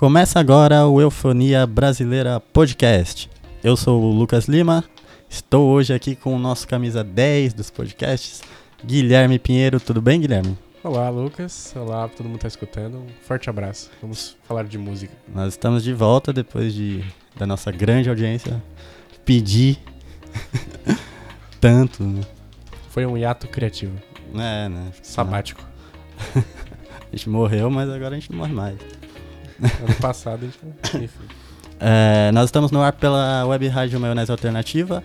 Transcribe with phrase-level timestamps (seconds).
[0.00, 3.28] Começa agora o Eufonia Brasileira Podcast.
[3.62, 4.82] Eu sou o Lucas Lima,
[5.28, 8.40] estou hoje aqui com o nosso camisa 10 dos podcasts,
[8.82, 9.78] Guilherme Pinheiro.
[9.78, 10.56] Tudo bem, Guilherme?
[10.82, 11.74] Olá, Lucas.
[11.76, 12.96] Olá, todo mundo está escutando.
[12.96, 13.90] Um forte abraço.
[14.00, 15.12] Vamos falar de música.
[15.34, 17.04] Nós estamos de volta depois de,
[17.36, 18.62] da nossa grande audiência
[19.26, 19.78] pedir
[21.60, 22.22] tanto, né?
[22.88, 23.98] Foi um hiato criativo.
[24.32, 24.92] É, né?
[25.02, 25.62] Sabático.
[26.34, 28.99] a gente morreu, mas agora a gente não morre mais.
[29.60, 31.04] Ano passado a gente.
[31.04, 31.24] Enfim.
[31.82, 35.02] É, nós estamos no ar pela web rádio Maionese Alternativa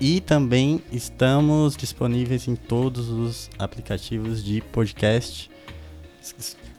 [0.00, 5.48] e também estamos disponíveis em todos os aplicativos de podcast.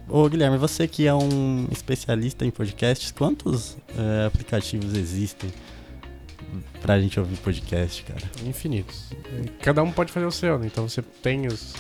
[0.10, 5.50] Ô Guilherme, você que é um especialista em podcasts, quantos é, aplicativos existem
[6.82, 8.30] pra gente ouvir podcast, cara?
[8.46, 9.14] Infinitos.
[9.62, 10.66] Cada um pode fazer o seu, né?
[10.66, 11.76] Então você tem os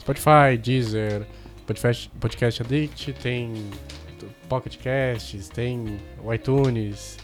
[0.00, 1.26] Spotify, Deezer,
[1.66, 3.70] Podcast, Podcast Addict, tem
[4.48, 7.16] Pocket Casts, tem o iTunes.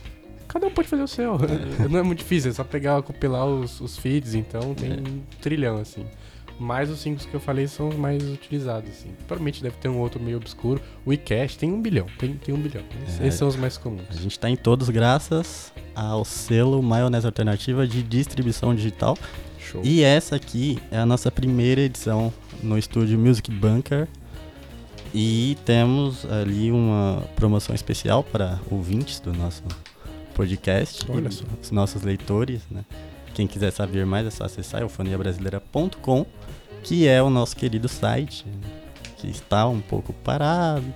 [0.46, 1.38] Cada um pode fazer o seu.
[1.90, 4.94] Não é muito difícil, é só pegar, compilar os, os feeds, então tem é.
[4.94, 6.04] um trilhão, assim.
[6.58, 9.10] Mas os cinco que eu falei são os mais utilizados, assim.
[9.26, 10.80] Provavelmente deve ter um outro meio obscuro.
[11.04, 12.84] O iCast tem um bilhão, tem, tem um bilhão.
[13.20, 14.06] É, Esses são os mais comuns.
[14.08, 19.18] A gente tá em todos graças ao selo Maionese Alternativa de distribuição digital.
[19.58, 19.80] Show.
[19.84, 24.06] E essa aqui é a nossa primeira edição no estúdio Music Bunker.
[25.16, 29.62] E temos ali uma promoção especial para ouvintes do nosso
[30.34, 31.06] podcast.
[31.08, 31.44] Olha só.
[31.62, 32.84] Os nossos leitores, né?
[33.32, 36.26] Quem quiser saber mais é só acessar eufoniabrasileira.com,
[36.82, 38.44] que é o nosso querido site,
[39.18, 40.92] que está um pouco parado,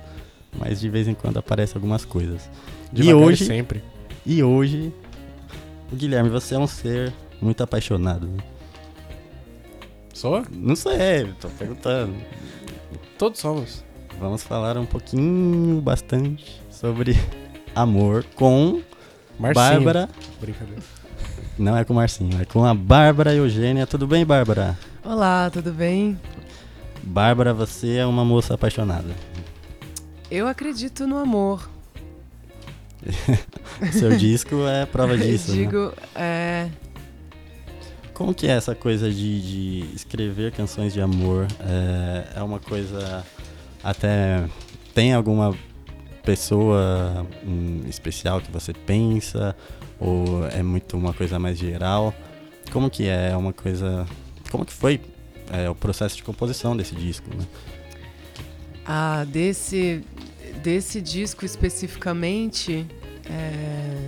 [0.57, 2.49] mas de vez em quando aparecem algumas coisas.
[2.91, 3.81] Devagar e hoje sempre.
[4.25, 4.93] E hoje,
[5.93, 8.27] Guilherme, você é um ser muito apaixonado.
[8.27, 8.43] Né?
[10.13, 10.43] Sou?
[10.51, 12.15] Não sei, tô perguntando.
[13.17, 13.87] Todos somos.
[14.19, 17.17] Vamos falar um pouquinho, bastante, sobre
[17.73, 18.81] amor com
[19.39, 19.53] Marcinho.
[19.55, 20.09] Bárbara.
[20.41, 20.81] Brincadeira.
[21.57, 23.87] Não é com o Marcinho, é com a Bárbara Eugênia.
[23.87, 24.77] Tudo bem, Bárbara?
[25.05, 26.19] Olá, tudo bem?
[27.01, 29.15] Bárbara, você é uma moça apaixonada.
[30.29, 31.69] Eu acredito no amor.
[33.93, 35.51] Seu disco é prova disso.
[35.51, 35.61] Eu né?
[35.61, 36.69] digo, é.
[38.13, 41.47] Como que é essa coisa de, de escrever canções de amor?
[41.61, 43.25] É, é uma coisa
[43.83, 44.47] até
[44.93, 45.55] tem alguma
[46.23, 49.55] pessoa um, especial que você pensa
[49.99, 52.13] ou é muito uma coisa mais geral?
[52.71, 53.35] Como que é?
[53.35, 54.05] Uma coisa
[54.51, 54.99] como que foi
[55.51, 57.29] é, o processo de composição desse disco?
[57.35, 57.45] Né?
[58.85, 60.03] Ah, desse
[60.63, 62.85] desse disco especificamente,
[63.29, 64.07] é...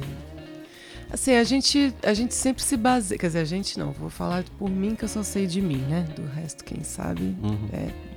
[1.09, 4.43] assim a gente a gente sempre se baseia, quer dizer a gente não, vou falar
[4.57, 6.07] por mim que eu só sei de mim, né?
[6.15, 7.69] Do resto quem sabe Uhum.
[7.71, 8.10] é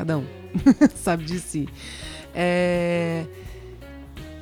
[0.00, 0.24] cada um
[0.96, 1.68] sabe de si.
[2.34, 3.26] É,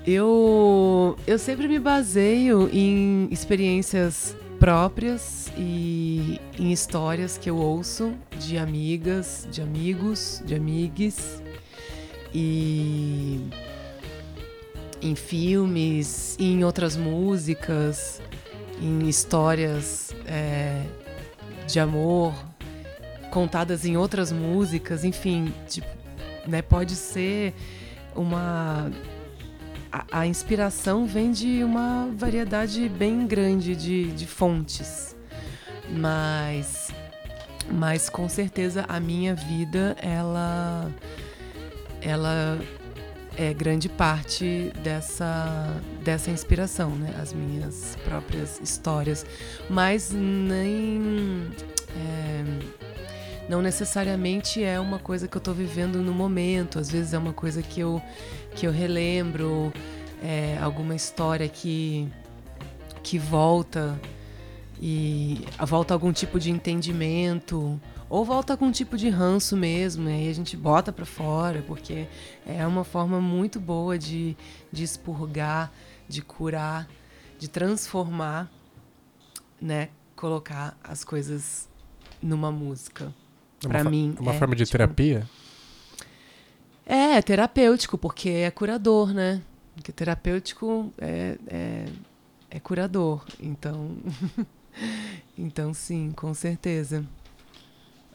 [0.07, 8.57] eu, eu sempre me baseio em experiências próprias e em histórias que eu ouço de
[8.57, 11.43] amigas, de amigos, de amigues
[12.33, 13.41] e
[15.03, 18.23] em filmes, em outras músicas,
[18.81, 20.85] em histórias é,
[21.67, 22.48] de amor
[23.31, 25.89] contadas em outras músicas, enfim, tipo,
[26.47, 27.55] né, pode ser
[28.15, 28.91] uma
[29.93, 35.17] a, a, inspiração vem de uma variedade bem grande de, de fontes,
[35.91, 36.89] mas
[37.71, 40.91] mas com certeza a minha vida ela
[42.01, 42.59] ela
[43.37, 47.15] é grande parte dessa dessa inspiração, né?
[47.21, 49.25] As minhas próprias histórias,
[49.71, 51.47] mas nem
[51.91, 52.88] é,
[53.49, 56.79] não necessariamente é uma coisa que eu estou vivendo no momento.
[56.79, 58.01] Às vezes é uma coisa que eu,
[58.55, 59.73] que eu relembro,
[60.23, 62.09] é, alguma história que,
[63.03, 63.99] que volta
[64.81, 70.29] e volta algum tipo de entendimento ou volta algum tipo de ranço mesmo, e aí
[70.31, 72.07] a gente bota para fora, porque
[72.47, 74.35] é uma forma muito boa de,
[74.73, 75.71] de expurgar,
[76.09, 76.89] de curar,
[77.39, 78.51] de transformar,
[79.61, 79.91] né?
[80.17, 81.69] Colocar as coisas
[82.23, 83.13] numa música.
[83.65, 84.15] É Pra uma mim.
[84.17, 85.29] É uma é, forma de tipo, terapia?
[86.87, 89.43] É, é terapêutico, porque é curador, né?
[89.75, 91.85] Porque terapêutico é, é,
[92.51, 93.25] é curador.
[93.41, 93.97] Então.
[95.37, 97.05] então, sim, com certeza.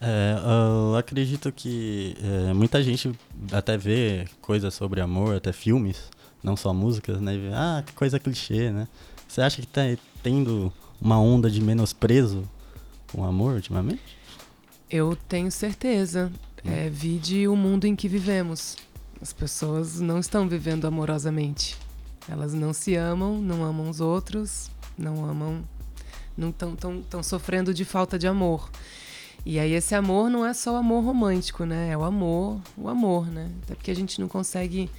[0.01, 3.11] É, eu acredito que é, muita gente
[3.51, 6.09] até vê coisas sobre amor, até filmes,
[6.43, 7.35] não só músicas, né?
[7.35, 8.87] E vê, ah, que coisa clichê, né?
[9.27, 9.81] Você acha que tá
[10.21, 12.43] tendo uma onda de menosprezo
[13.11, 14.17] com amor ultimamente?
[14.93, 16.31] Eu tenho certeza.
[16.63, 18.77] É, vide o mundo em que vivemos.
[19.19, 21.75] As pessoas não estão vivendo amorosamente.
[22.29, 25.63] Elas não se amam, não amam os outros, não amam,
[26.37, 28.69] não estão tão, tão sofrendo de falta de amor.
[29.43, 31.89] E aí esse amor não é só o amor romântico, né?
[31.89, 33.49] É o amor, o amor, né?
[33.63, 34.91] Até porque a gente não consegue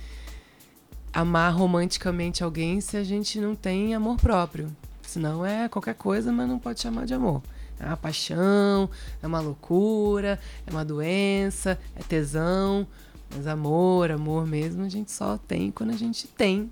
[1.13, 4.77] amar romanticamente alguém se a gente não tem amor próprio.
[5.03, 7.41] Senão é qualquer coisa, mas não pode chamar de amor.
[7.79, 8.89] É uma paixão,
[9.23, 12.87] é uma loucura, é uma doença, é tesão.
[13.35, 16.71] Mas amor, amor mesmo, a gente só tem quando a gente tem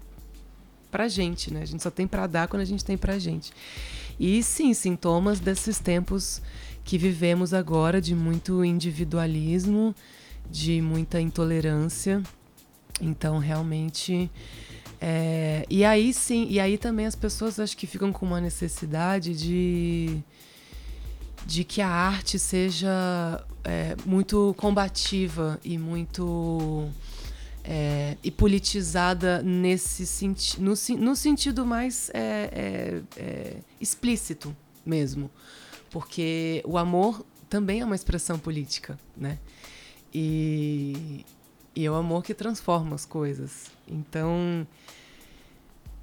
[0.91, 1.63] pra gente, né?
[1.63, 3.53] A gente só tem para dar quando a gente tem pra gente.
[4.21, 6.41] E sim, sintomas desses tempos
[6.85, 9.95] que vivemos agora de muito individualismo,
[10.51, 12.23] de muita intolerância.
[13.01, 14.31] Então, realmente.
[15.01, 15.65] É...
[15.69, 20.23] E aí sim, e aí também as pessoas acho que ficam com uma necessidade de,
[21.47, 26.89] de que a arte seja é, muito combativa e muito.
[27.65, 35.31] É, e politizada nesse senti no, no sentido mais é, é, é, explícito mesmo
[35.93, 39.39] porque o amor também é uma expressão política, né?
[40.13, 41.25] E,
[41.77, 43.71] e é o amor que transforma as coisas.
[43.87, 44.67] Então,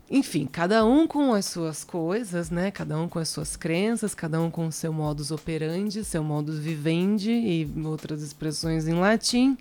[0.09, 2.71] enfim, cada um com as suas coisas, né?
[2.71, 6.57] Cada um com as suas crenças, cada um com o seu modus operandi, seu modus
[6.57, 9.57] vivendi e outras expressões em latim,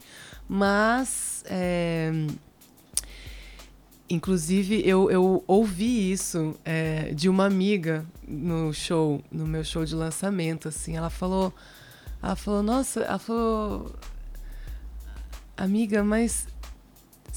[0.49, 2.11] mas é,
[4.11, 9.95] Inclusive, eu, eu ouvi isso é, de uma amiga no show, no meu show de
[9.95, 10.97] lançamento, assim.
[10.97, 11.53] Ela falou,
[12.23, 13.95] ela falou, nossa, ela falou,
[15.55, 16.49] amiga, mas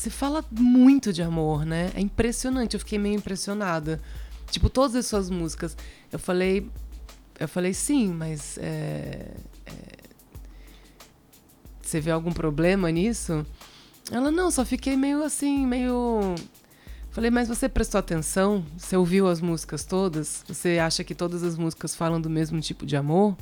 [0.01, 1.91] você fala muito de amor, né?
[1.93, 4.01] É impressionante, eu fiquei meio impressionada.
[4.49, 5.77] Tipo, todas as suas músicas.
[6.11, 6.67] Eu falei,
[7.39, 9.31] eu falei, sim, mas é,
[9.67, 9.71] é,
[11.79, 13.45] você vê algum problema nisso?
[14.11, 16.35] Ela, não, só fiquei meio assim, meio
[17.11, 18.65] Falei, mas você prestou atenção?
[18.77, 20.43] Você ouviu as músicas todas?
[20.47, 23.37] Você acha que todas as músicas falam do mesmo tipo de amor?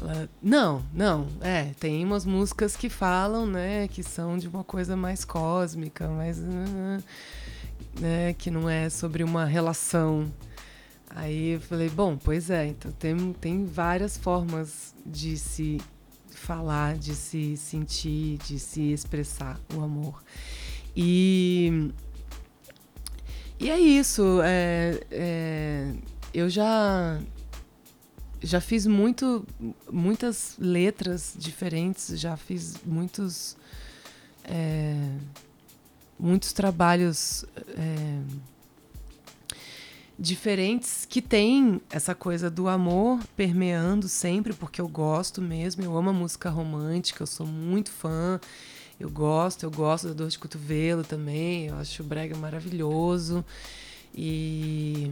[0.00, 4.96] Ela, não, não, é, tem umas músicas que falam, né, que são de uma coisa
[4.96, 10.32] mais cósmica, mais, né, que não é sobre uma relação.
[11.10, 15.78] Aí eu falei, bom, pois é, então tem, tem várias formas de se
[16.30, 20.22] falar, de se sentir, de se expressar o amor.
[20.96, 21.92] E,
[23.58, 24.40] e é isso.
[24.42, 25.92] É, é,
[26.32, 27.20] eu já
[28.42, 29.46] já fiz muito,
[29.90, 33.56] muitas letras diferentes, já fiz muitos
[34.44, 34.94] é,
[36.18, 37.44] muitos trabalhos
[37.76, 38.20] é,
[40.18, 46.10] diferentes que tem essa coisa do amor permeando sempre, porque eu gosto mesmo, eu amo
[46.10, 48.40] a música romântica, eu sou muito fã.
[49.00, 51.68] Eu gosto, eu gosto da dor de cotovelo também.
[51.68, 53.42] Eu acho o brega maravilhoso.
[54.14, 55.10] E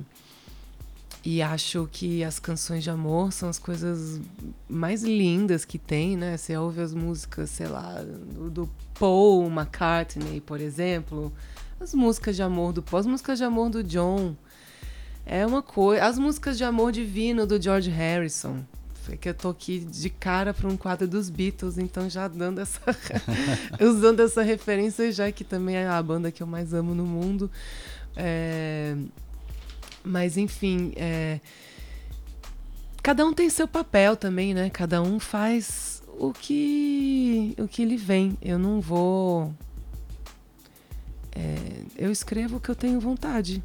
[1.30, 4.19] e acho que as canções de amor são as coisas
[4.66, 6.38] mais lindas que tem, né?
[6.38, 11.30] Você ouve as músicas, sei lá, do, do Paul McCartney, por exemplo,
[11.78, 14.35] as músicas de amor do Paul, as músicas de amor do John.
[15.26, 16.02] É uma coisa.
[16.06, 18.64] As músicas de amor divino do George Harrison
[19.20, 22.80] que eu tô aqui de cara para um quadro dos Beatles, então já dando essa
[23.80, 27.50] usando essa referência já que também é a banda que eu mais amo no mundo.
[28.14, 28.94] É,
[30.08, 31.40] mas enfim, é,
[33.02, 34.70] cada um tem seu papel também, né?
[34.70, 38.36] Cada um faz o que o que lhe vem.
[38.42, 39.54] Eu não vou
[41.32, 43.62] é, eu escrevo o que eu tenho vontade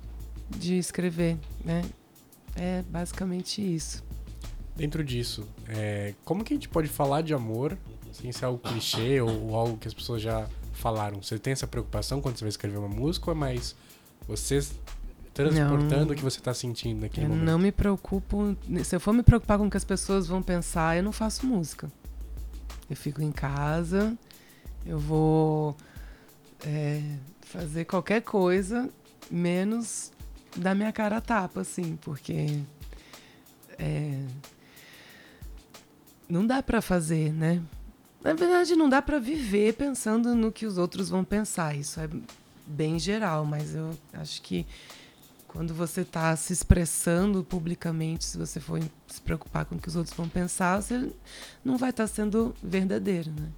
[0.50, 1.82] de escrever, né?
[2.56, 4.04] É basicamente isso
[4.76, 7.78] dentro disso, é, como que a gente pode falar de amor
[8.12, 11.22] sem ser algo clichê ou, ou, algo que as pessoas já falaram?
[11.22, 13.76] Você tem essa preocupação quando você vai escrever uma música é mais
[14.28, 14.60] você
[15.34, 17.46] transportando não, o que você está sentindo naquele eu momento?
[17.46, 18.56] não me preocupo.
[18.84, 21.46] Se eu for me preocupar com o que as pessoas vão pensar, eu não faço
[21.46, 21.92] música.
[22.90, 24.16] Eu fico em casa,
[24.86, 25.76] eu vou
[26.66, 27.02] é,
[27.42, 28.90] fazer qualquer coisa,
[29.32, 30.12] menos
[30.56, 32.60] dar minha cara a tapa, assim, porque.
[33.80, 34.20] É,
[36.30, 37.62] não dá para fazer, né?
[38.24, 41.76] Na verdade, não dá para viver pensando no que os outros vão pensar.
[41.76, 42.08] Isso é
[42.66, 44.66] bem geral, mas eu acho que
[45.54, 49.96] quando você está se expressando publicamente, se você for se preocupar com o que os
[49.96, 51.12] outros vão pensar, você
[51.64, 53.50] não vai estar tá sendo verdadeiro, né?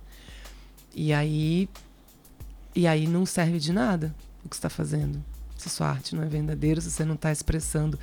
[0.94, 1.70] E aí,
[2.76, 5.24] e aí não serve de nada o que está fazendo.
[5.58, 7.98] Se sua arte não é verdadeira, se você não está expressando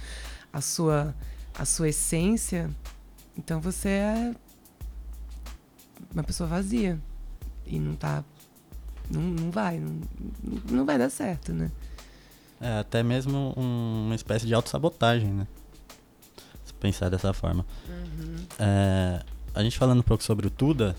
[0.50, 1.14] a sua
[1.54, 2.70] a sua essência,
[3.36, 4.34] então você é
[6.14, 6.98] uma pessoa vazia
[7.66, 8.24] e não está
[9.10, 10.00] Não, não vai, não,
[10.70, 11.70] não vai dar certo, né?
[12.62, 15.46] É, até mesmo um- uma espécie de autossabotagem, né?
[16.64, 17.66] Se pensar dessa forma.
[18.58, 19.20] É,
[19.54, 20.94] a gente falando um pouco sobre o Tuda,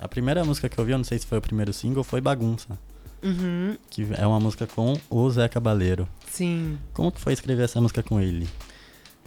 [0.00, 2.20] a primeira música que eu vi, eu não sei se foi o primeiro single, foi
[2.20, 2.78] Bagunça.
[3.22, 6.08] Uhum, Que é uma música com o Zé Cabaleiro.
[6.30, 6.78] sim.
[6.92, 8.48] Como que foi escrever essa música com ele?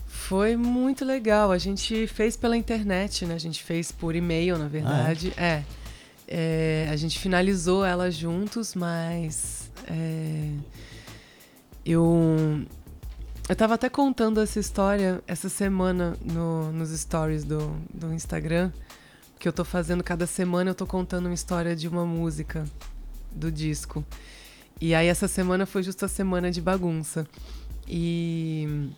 [0.07, 1.51] Foi muito legal.
[1.51, 3.33] A gente fez pela internet, né?
[3.33, 5.33] A gente fez por e-mail, na verdade.
[5.37, 5.63] é.
[6.33, 10.51] É, a gente finalizou ela juntos, mas é,
[11.85, 12.65] eu
[13.49, 18.71] eu tava até contando essa história essa semana no- nos stories do, do Instagram,
[19.39, 22.63] que eu tô fazendo cada semana eu tô contando uma história de uma música
[23.31, 24.05] do disco.
[24.79, 27.27] E aí essa semana foi justo a semana de bagunça.
[27.87, 28.89] E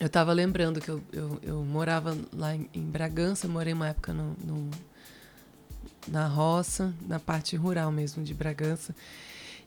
[0.00, 4.12] eu tava lembrando que eu, eu, eu morava lá em, em Bragança, morei uma época
[4.12, 4.70] no, no-
[6.06, 8.94] na roça, na parte rural mesmo de Bragança.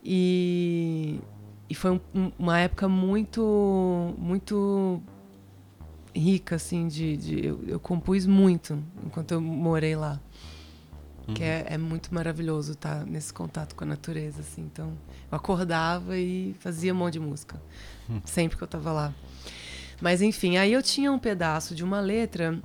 [0.04, 1.20] E,
[1.72, 5.02] e foi um- um- uma época muito, muito
[6.14, 10.20] rica, assim, de, de- eu, eu compus muito enquanto eu morei lá.
[11.36, 14.64] Que é, é muito maravilhoso estar nesse contato com a natureza, assim.
[14.64, 14.92] Então,
[15.32, 17.62] eu acordava e fazia um monte de música.
[18.26, 19.14] Sempre que eu tava lá.
[20.02, 22.60] Mas, enfim, aí eu tinha um pedaço de uma letra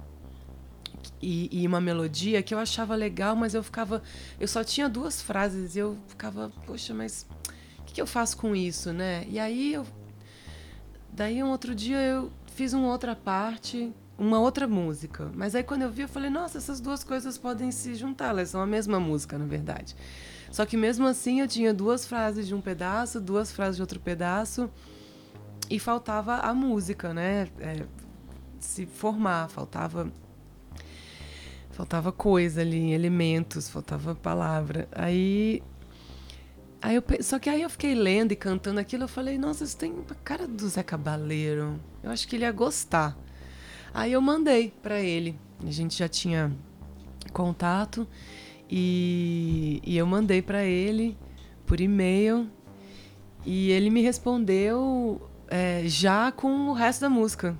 [1.22, 4.02] e, e uma melodia que eu achava legal, mas eu ficava.
[4.40, 7.24] Eu só tinha duas frases e eu ficava, poxa, mas
[7.96, 9.24] que, eu faço com isso, né?
[9.26, 9.86] E aí eu.
[11.10, 15.30] Daí um outro dia eu fiz uma outra parte, uma outra música.
[15.34, 18.50] Mas aí quando eu vi, eu falei, nossa, essas duas coisas podem se juntar, elas
[18.50, 19.96] são a mesma música, na verdade.
[20.50, 23.98] Só que mesmo assim eu tinha duas frases de um pedaço, duas frases de outro
[23.98, 24.70] pedaço,
[25.70, 27.48] e faltava a música, né?
[27.58, 27.82] É,
[28.60, 30.12] se formar, faltava
[31.70, 34.86] faltava coisa ali, elementos, faltava palavra.
[34.92, 35.62] Aí
[36.80, 39.76] aí eu só que aí eu fiquei lendo e cantando aquilo, eu falei, nossa, isso
[39.76, 41.80] tem a cara do Zé Cabaleiro.
[42.02, 43.16] Eu acho que ele ia gostar.
[43.92, 45.38] Aí eu mandei pra ele.
[45.66, 46.52] A gente já tinha
[47.32, 48.06] contato
[48.70, 51.16] e, e eu mandei pra ele
[51.66, 52.48] por e-mail
[53.44, 57.56] e ele me respondeu é, já com o resto da música.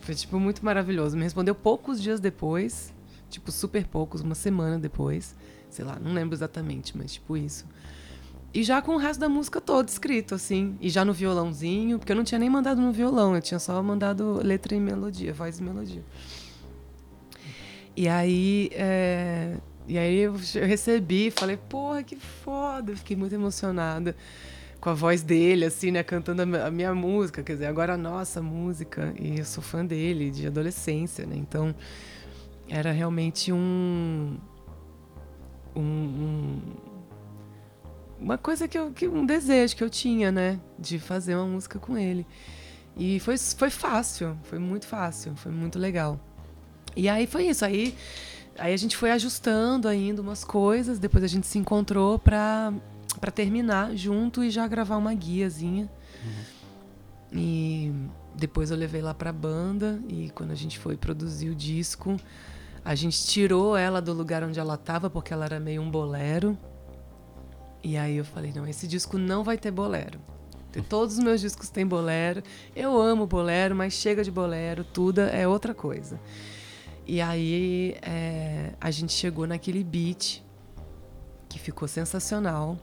[0.00, 1.16] Foi, tipo, muito maravilhoso.
[1.16, 2.92] Me respondeu poucos dias depois,
[3.30, 5.36] tipo, super poucos, uma semana depois.
[5.70, 7.66] Sei lá, não lembro exatamente, mas tipo isso.
[8.52, 10.76] E já com o resto da música todo escrito, assim.
[10.80, 13.82] E já no violãozinho, porque eu não tinha nem mandado no violão, eu tinha só
[13.82, 16.02] mandado letra e melodia, voz e melodia.
[17.96, 20.34] E aí, é, e aí eu
[20.66, 22.96] recebi, falei, porra, que foda.
[22.96, 24.16] Fiquei muito emocionada
[24.80, 28.40] com a voz dele, assim, né, cantando a minha música, quer dizer, agora a nossa
[28.40, 29.12] música.
[29.20, 31.36] E eu sou fã dele, de adolescência, né?
[31.36, 31.74] Então,
[32.68, 34.36] era realmente um.
[35.76, 36.60] um- um-
[38.20, 38.90] uma coisa que eu.
[38.90, 40.60] Que, um desejo que eu tinha, né?
[40.78, 42.26] De fazer uma música com ele.
[42.96, 46.18] E foi, foi fácil, foi muito fácil, foi muito legal.
[46.96, 47.64] E aí foi isso.
[47.64, 47.94] Aí,
[48.58, 52.72] aí a gente foi ajustando ainda umas coisas, depois a gente se encontrou pra,
[53.20, 55.88] pra terminar junto e já gravar uma guiazinha.
[57.32, 57.92] E
[58.34, 62.16] depois eu levei lá pra banda e quando a gente foi produzir o disco,
[62.84, 66.56] a gente tirou ela do lugar onde ela tava, porque ela era meio um bolero.
[67.82, 70.20] E aí eu falei, não, esse disco não vai ter bolero.
[70.88, 72.42] Todos os meus discos têm bolero.
[72.74, 76.20] Eu amo bolero, mas chega de bolero, tudo é outra coisa.
[77.06, 80.42] E aí é, a gente chegou naquele beat
[81.48, 82.78] que ficou sensacional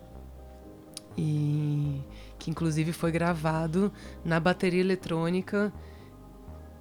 [1.17, 2.01] e
[2.39, 5.71] que inclusive foi gravado na bateria eletrônica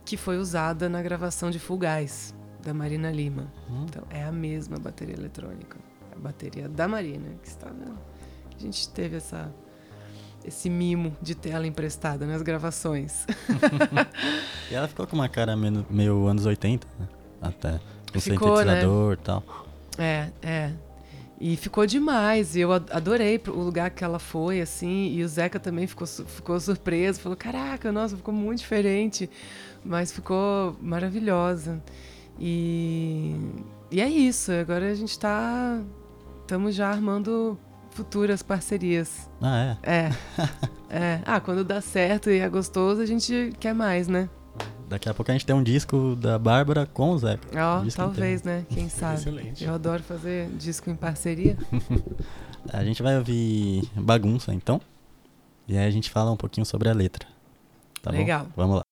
[0.04, 3.52] que foi usada na gravação de Fugaz da Marina Lima.
[3.70, 3.84] Hum.
[3.88, 5.78] Então é a mesma bateria eletrônica,
[6.16, 7.74] a bateria da Marina que estava.
[8.56, 9.52] A gente teve essa
[10.44, 13.26] esse mimo de ter ela emprestada nas gravações.
[14.70, 17.08] E ela ficou com uma cara meio, meio anos 80, né?
[17.40, 17.80] Até.
[18.12, 18.62] Com Ficou, né?
[18.64, 19.44] sintetizador e tal.
[19.98, 20.72] É, é.
[21.38, 22.56] E ficou demais.
[22.56, 25.12] E eu ad- adorei o lugar que ela foi, assim.
[25.14, 27.20] E o Zeca também ficou, ficou surpreso.
[27.20, 29.28] Falou: Caraca, nossa, ficou muito diferente.
[29.84, 31.82] Mas ficou maravilhosa.
[32.40, 33.36] E,
[33.90, 34.50] e é isso.
[34.52, 35.80] Agora a gente tá.
[36.44, 37.58] Estamos já armando
[37.92, 39.30] futuras parcerias.
[39.40, 39.90] Ah, é.
[39.90, 40.10] É.
[40.94, 41.20] é.
[41.24, 44.28] Ah, quando dá certo e é gostoso, a gente quer mais, né?
[44.86, 47.48] Daqui a pouco a gente tem um disco da Bárbara com o Zeca.
[47.56, 48.66] Ó, Disco talvez, né?
[48.68, 49.14] Quem sabe.
[49.14, 49.64] Excelente.
[49.64, 51.56] Eu adoro fazer disco em parceria.
[52.70, 54.80] A gente vai ouvir Bagunça, então.
[55.66, 57.26] E aí a gente fala um pouquinho sobre a letra.
[58.02, 58.16] Tá bom?
[58.16, 58.46] Legal.
[58.54, 58.82] Vamos lá.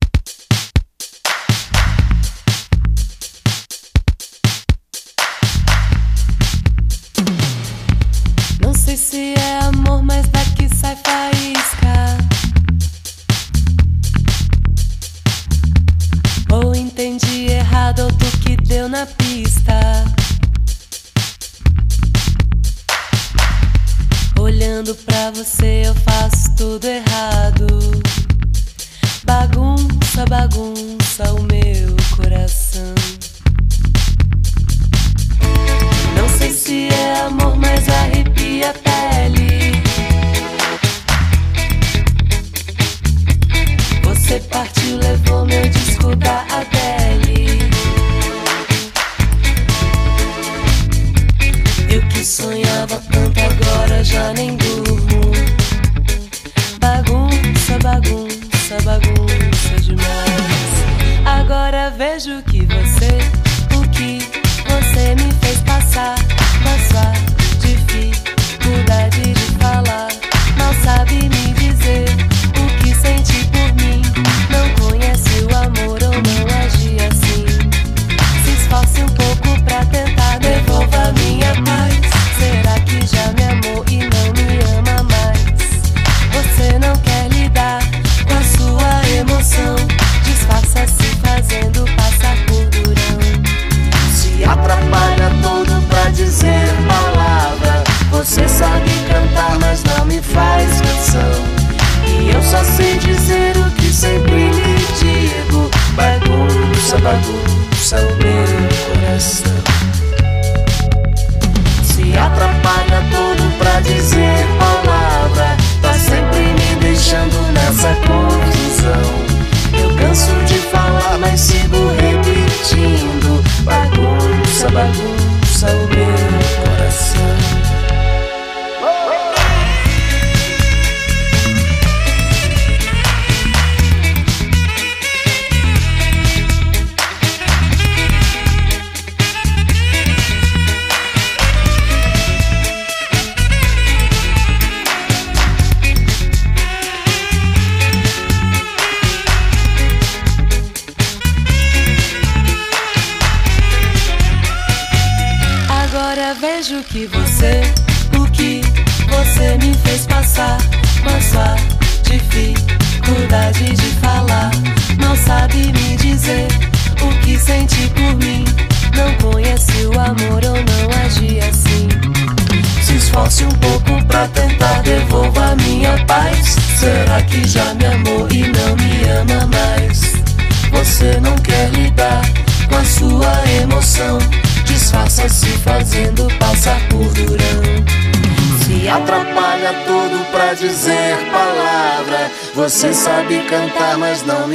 [10.97, 12.19] faísca.
[16.53, 18.11] Ou entendi errado, ou
[18.43, 20.05] que deu na pista.
[24.39, 28.03] Olhando pra você, eu faço tudo errado.
[29.25, 31.43] Bagunça, bagunça, o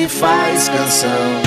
[0.10, 1.47] faz canção.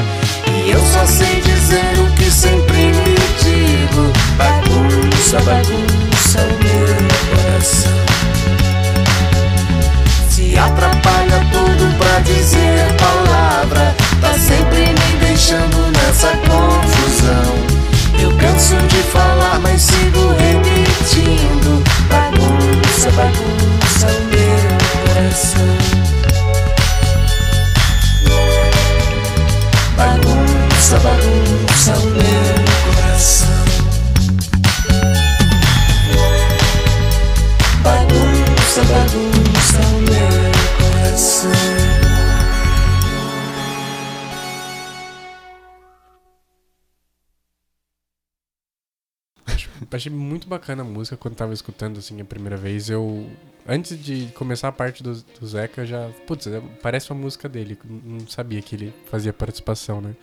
[49.93, 52.89] Achei muito bacana a música quando tava escutando assim a primeira vez.
[52.89, 53.29] Eu.
[53.67, 56.09] Antes de começar a parte do, do Zeca, já.
[56.27, 57.77] Putz, é- parece uma música dele.
[57.85, 60.15] Não sabia que ele fazia participação, né?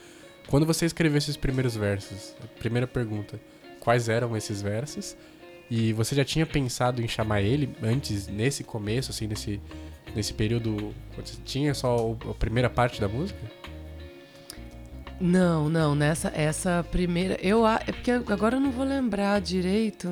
[0.48, 3.40] Quando você escreveu esses primeiros versos, primeira pergunta:
[3.80, 5.18] quais eram esses versos?
[5.70, 9.60] E você já tinha pensado em chamar ele antes, nesse começo, assim, nesse,
[10.16, 10.94] nesse período.
[11.18, 13.40] Você tinha só a primeira parte da música?
[15.20, 17.38] Não, não, nessa essa primeira.
[17.42, 20.08] Eu é porque agora eu não vou lembrar direito.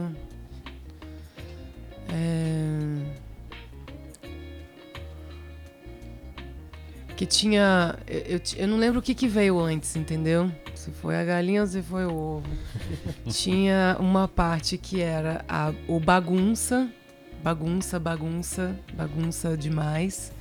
[2.10, 3.26] É...
[7.16, 7.98] Que tinha.
[8.08, 10.52] Eu, eu, eu não lembro o que, que veio antes, entendeu?
[10.74, 12.50] Se foi a galinha ou se foi o ovo.
[13.30, 16.90] tinha uma parte que era a, o bagunça.
[17.44, 20.32] Bagunça, bagunça, bagunça demais.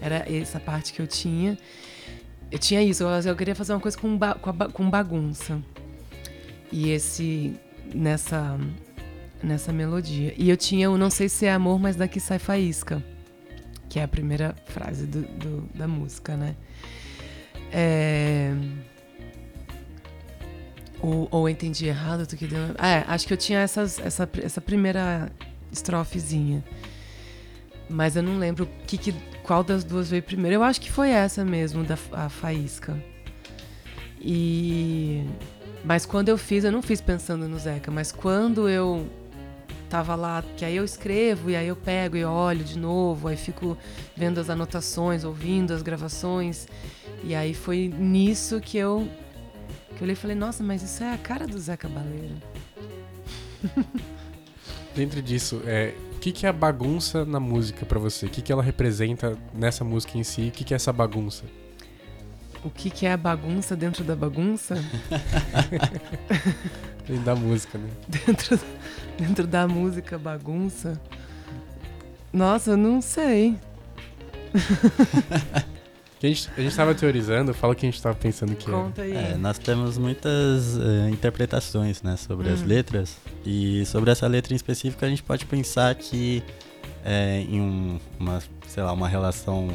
[0.00, 1.58] Era essa parte que eu tinha.
[2.50, 5.60] Eu tinha isso, eu, queria fazer uma coisa com, ba- com, ba- com bagunça.
[6.72, 7.54] E esse.
[7.94, 8.58] nessa.
[9.42, 10.34] nessa melodia.
[10.36, 13.02] E eu tinha o Não sei se é amor, mas daqui sai faísca.
[13.88, 16.54] Que é a primeira frase do, do- da música, né?
[17.72, 18.52] É.
[21.00, 22.58] Ou, ou entendi errado do que deu.
[22.78, 25.30] É, acho que eu tinha essas, essa, essa primeira
[25.70, 26.64] estrofezinha.
[27.88, 29.14] Mas eu não lembro que, que,
[29.48, 30.56] qual das duas veio primeiro.
[30.56, 33.02] Eu acho que foi essa mesmo, da a faísca.
[34.20, 35.24] E.
[35.82, 39.08] Mas quando eu fiz, eu não fiz pensando no Zeca, mas quando eu
[39.88, 43.38] tava lá, que aí eu escrevo e aí eu pego e olho de novo, aí
[43.38, 43.78] fico
[44.14, 46.68] vendo as anotações, ouvindo as gravações.
[47.24, 49.08] E aí foi nisso que eu
[49.96, 52.36] que eu olhei e falei, nossa, mas isso é a cara do Zé Cabaleiro.
[54.94, 58.26] Dentro disso, é, o que, que é a bagunça na música para você?
[58.26, 60.48] O que, que ela representa nessa música em si?
[60.48, 61.44] O que, que é essa bagunça?
[62.64, 64.74] O que, que é a bagunça dentro da bagunça?
[67.06, 67.88] dentro da música, né?
[68.08, 68.60] Dentro,
[69.16, 71.00] dentro da música, bagunça.
[72.32, 73.56] Nossa, eu não sei.
[76.20, 79.02] A gente, a gente tava teorizando, fala o que a gente tava pensando que Conta
[79.02, 79.12] aí.
[79.14, 82.66] É, nós temos muitas eh, interpretações né, sobre as Hum.
[82.66, 83.16] letras.
[83.46, 86.42] E sobre essa letra em específico, a gente pode pensar que
[87.04, 89.68] é, em um- uma, sei lá, uma relação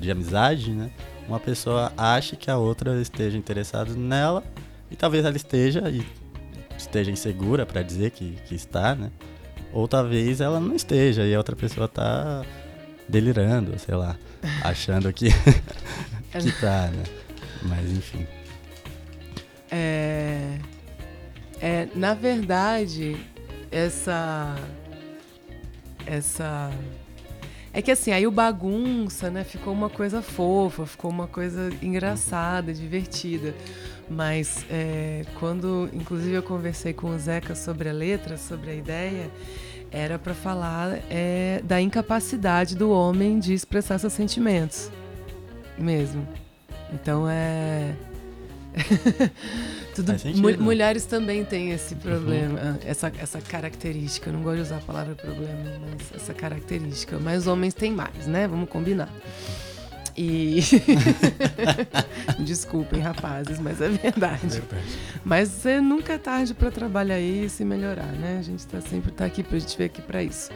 [0.00, 0.90] de amizade, né?
[1.28, 4.42] Uma pessoa acha que a outra esteja interessada nela
[4.90, 6.06] e talvez ela esteja e
[6.78, 9.10] esteja insegura para dizer que, que está, né?
[9.72, 12.42] Ou talvez ela não esteja e a outra pessoa tá
[13.08, 14.16] delirando, sei lá,
[14.62, 15.28] achando que,
[16.40, 17.04] que tá, né?
[17.62, 18.26] Mas enfim.
[19.70, 20.58] É,
[21.60, 23.16] é, na verdade,
[23.70, 24.54] essa.
[26.06, 26.70] Essa.
[27.72, 29.42] É que assim, aí o bagunça, né?
[29.42, 33.52] Ficou uma coisa fofa, ficou uma coisa engraçada, divertida.
[34.08, 39.30] Mas é, quando, inclusive, eu conversei com o Zeca sobre a letra, sobre a ideia,
[39.94, 44.90] era para falar é, da incapacidade do homem de expressar seus sentimentos.
[45.78, 46.26] Mesmo.
[46.92, 47.94] Então é.
[49.94, 50.42] Tudo, sentido.
[50.58, 54.28] mu- mulheres também têm esse problema, essa, essa característica.
[54.30, 57.16] Eu não gosto de usar a palavra problema, mas essa característica.
[57.20, 58.48] Mas homens têm mais, né?
[58.48, 59.08] Vamos combinar.
[60.16, 60.60] E.
[62.38, 64.62] Desculpem, rapazes, mas é verdade.
[65.24, 68.36] Mas é nunca é tarde para trabalhar isso e melhorar, né?
[68.38, 70.50] A gente tá sempre tá aqui, a gente veio aqui para isso.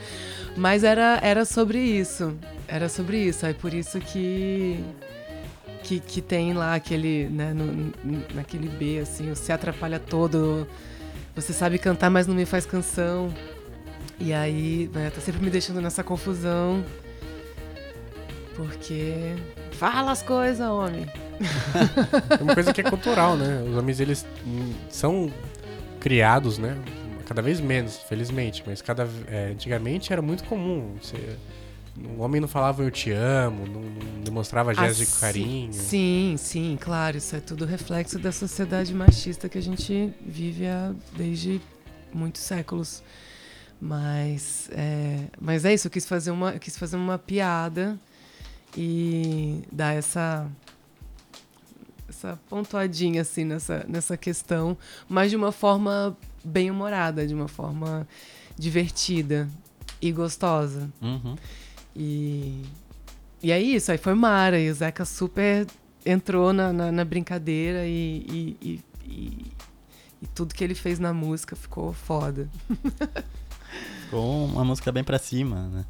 [0.56, 2.36] Mas era, era sobre isso.
[2.66, 3.46] Era sobre isso.
[3.46, 4.82] Aí por isso que
[5.82, 7.92] que, que tem lá aquele, né, no-
[8.34, 10.66] naquele B assim, se atrapalha todo.
[11.34, 13.32] Você sabe cantar, mas não me faz canção.
[14.20, 16.84] E aí, né, tá sempre me deixando nessa confusão.
[18.58, 19.14] Porque
[19.70, 21.06] fala as coisas, homem.
[22.36, 23.62] É uma coisa que é cultural, né?
[23.62, 24.26] Os homens, eles
[24.90, 25.32] são
[26.00, 26.76] criados, né?
[27.24, 28.64] Cada vez menos, felizmente.
[28.66, 30.96] Mas cada, é, antigamente era muito comum.
[31.00, 31.36] Você,
[31.96, 35.20] o homem não falava eu te amo, não, não demonstrava gestos Ah, de sim.
[35.20, 35.72] carinho.
[35.72, 37.16] Sim, sim, claro.
[37.16, 41.60] Isso é tudo reflexo da sociedade machista que a gente vive há desde
[42.12, 43.04] muitos séculos.
[43.80, 47.96] Mas é, mas é isso, eu quis fazer uma, eu quis fazer uma piada
[48.76, 50.46] e dar essa
[52.08, 54.76] essa pontuadinha assim nessa, nessa questão,
[55.08, 58.08] mas de uma forma bem humorada, de uma forma
[58.58, 59.48] divertida
[60.00, 60.90] e gostosa.
[61.02, 61.36] Uhum.
[61.94, 62.62] E,
[63.42, 65.66] e é isso, aí foi Mara, e o Zeca super
[66.04, 69.52] entrou na, na, na brincadeira e, e, e, e-
[70.22, 72.48] e tudo que ele fez na música ficou foda.
[74.04, 75.84] Ficou uma música bem pra cima, né?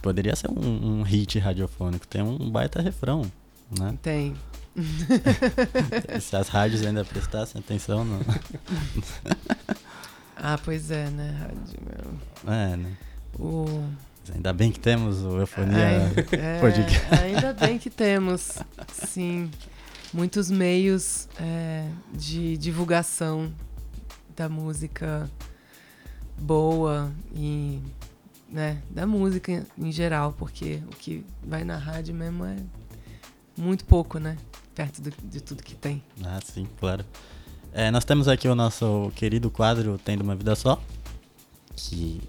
[0.00, 3.30] Poderia ser um, um hit radiofônico, tem um baita refrão,
[3.78, 3.98] né?
[4.02, 4.34] Tem.
[6.20, 8.20] Se as rádios ainda prestassem atenção, no...
[10.40, 11.80] Ah, pois é, né, Rádio?
[11.84, 12.54] meu?
[12.54, 12.96] é, né?
[13.38, 13.64] O...
[14.32, 16.12] Ainda bem que temos o Eufonia.
[16.30, 17.14] É, podcast.
[17.14, 18.58] ainda bem que temos,
[18.92, 19.50] sim,
[20.12, 23.52] muitos meios é, de divulgação
[24.36, 25.28] da música
[26.36, 27.80] boa e
[28.48, 32.56] né, da música em- geral, porque o que vai na rádio mesmo é
[33.56, 34.36] muito pouco, né?
[34.74, 36.02] Perto do- de tudo que tem.
[36.24, 37.04] Ah, sim, claro.
[37.72, 40.80] É, nós temos aqui o nosso querido quadro Tendo uma Vida Só,
[41.76, 42.20] que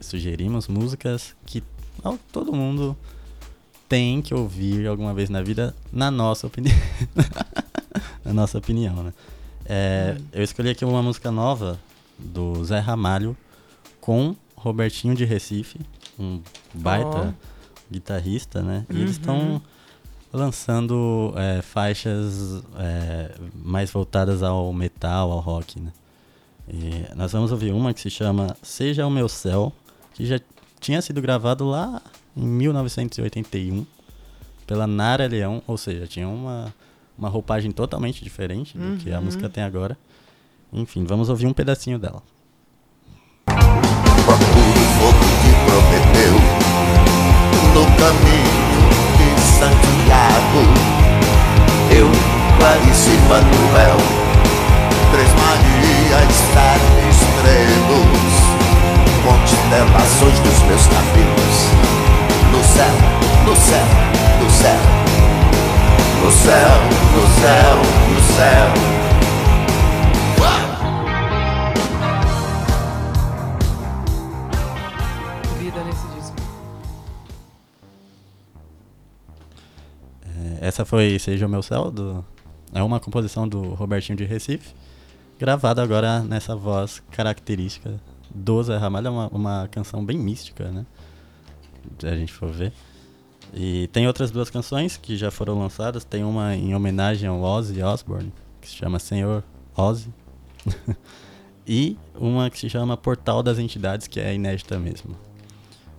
[0.00, 1.62] sugerimos músicas que
[2.32, 2.96] todo mundo
[3.88, 6.74] tem que ouvir alguma vez na vida, na nossa opinião.
[8.24, 9.12] na nossa opinião, né?
[9.64, 10.24] É, Hum.
[10.32, 11.78] Eu escolhi aqui uma música nova
[12.18, 13.36] do Zé Ramalho
[14.00, 15.80] com Robertinho de Recife,
[16.18, 16.40] um
[16.72, 17.34] baita
[17.90, 18.86] guitarrista, né?
[18.88, 19.20] E eles Uhum.
[19.20, 19.62] estão
[20.32, 25.92] lançando é, faixas é, mais voltadas ao metal, ao rock, né?
[26.68, 29.72] E nós vamos ouvir uma que se chama Seja o Meu Céu,
[30.14, 30.40] que já
[30.80, 32.00] tinha sido gravado lá
[32.36, 33.84] em 1981
[34.66, 36.72] pela Nara Leão, ou seja, tinha uma,
[37.18, 39.24] uma roupagem totalmente diferente do que a Uhum.
[39.24, 39.98] música tem agora.
[40.72, 42.22] Enfim, vamos ouvir um pedacinho dela
[45.02, 46.34] pouco que prometeu
[47.74, 48.82] no caminho
[49.18, 50.62] de Santiago.
[51.90, 52.08] Eu,
[52.58, 53.96] Clarice Manuel,
[55.10, 58.34] Três Marias, Sete Estrelas,
[59.24, 61.58] constelações dos meus cabelos.
[62.52, 62.94] No céu,
[63.44, 63.86] no céu,
[64.40, 64.80] no céu,
[66.22, 66.78] no céu,
[67.12, 67.76] no céu,
[68.08, 68.68] no céu.
[68.68, 69.01] No céu.
[80.62, 82.24] Essa foi Seja o Meu Céu, do,
[82.72, 84.72] é uma composição do Robertinho de Recife,
[85.36, 88.00] gravada agora nessa voz característica
[88.32, 90.86] do Zé Ramalho, é uma, uma canção bem mística, né?
[91.98, 92.72] Se a gente for ver.
[93.52, 97.82] E tem outras duas canções que já foram lançadas, tem uma em homenagem ao Ozzy
[97.82, 99.42] Osbourne, que se chama Senhor
[99.76, 100.14] Ozzy,
[101.66, 105.16] e uma que se chama Portal das Entidades, que é inédita mesmo.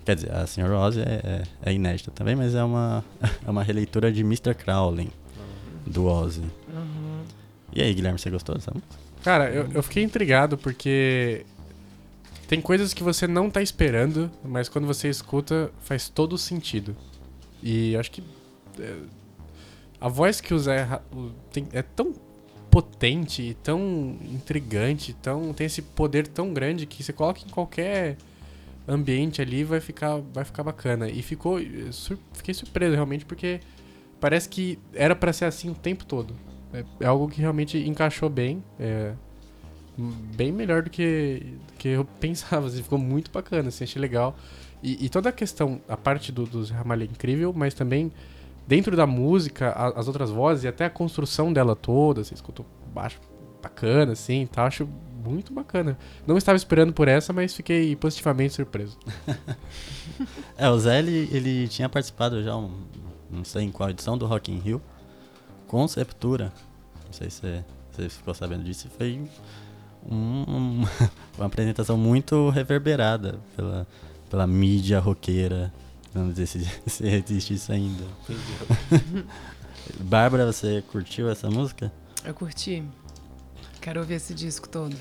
[0.06, 3.04] Quer dizer, a Senhor Ozzy é, é, é inédita também, mas é uma,
[3.46, 4.54] é uma releitura de Mr.
[4.54, 5.10] Crowley,
[5.86, 6.42] do Ozzy.
[6.42, 7.22] Uhum.
[7.74, 8.96] E aí, Guilherme, você gostou dessa música?
[9.24, 11.46] Cara, eu, eu fiquei intrigado porque
[12.48, 16.96] tem coisas que você não tá esperando, mas quando você escuta faz todo sentido.
[17.62, 18.22] E acho que
[18.80, 18.96] é,
[20.00, 20.86] a voz que o Zé
[21.52, 22.13] tem é tão
[22.70, 28.18] potente, tão intrigante, tão tem esse poder tão grande que você coloca em qualquer
[28.88, 31.10] ambiente ali vai ficar vai ficar bacana.
[31.10, 33.60] E ficou eh, sur- fiquei surpreso realmente porque
[34.19, 36.36] parece que era pra ser assim o tempo todo.
[36.74, 38.63] É, é algo que realmente encaixou bem.
[38.80, 39.13] É,
[40.36, 42.67] bem melhor do que, do que eu pensava.
[42.67, 44.36] Assim, ficou muito bacana, assim, achei legal.
[44.82, 48.12] E, e toda a questão, a parte do, do Zé Ramalho é incrível, mas também
[48.67, 52.65] dentro da música, a- as outras vozes e até a construção dela toda, você escutou
[52.93, 53.19] baixo
[53.62, 54.88] bacana, assim, tal, acho
[55.24, 55.98] muito bacana.
[56.28, 58.98] Não estava esperando por essa, mas fiquei positivamente surpreso.
[60.58, 62.72] É, o Zé, ele, ele tinha participado já, um,
[63.32, 64.80] não sei em qual edição, do Rock in Rio,
[65.68, 66.54] com Septura.
[67.06, 68.88] Não sei se você, você ficou sabendo disso.
[68.96, 69.20] Foi
[70.06, 70.86] um- um-
[71.38, 73.88] uma apresentação muito reverberada pela,
[74.30, 75.74] pela mídia roqueira.
[76.14, 78.04] Vamos dizer se, se existe isso ainda.
[80.00, 81.92] Bárbara, você curtiu essa música?
[82.24, 82.84] Eu curti.
[83.84, 84.96] Quero ouvir esse disco todo.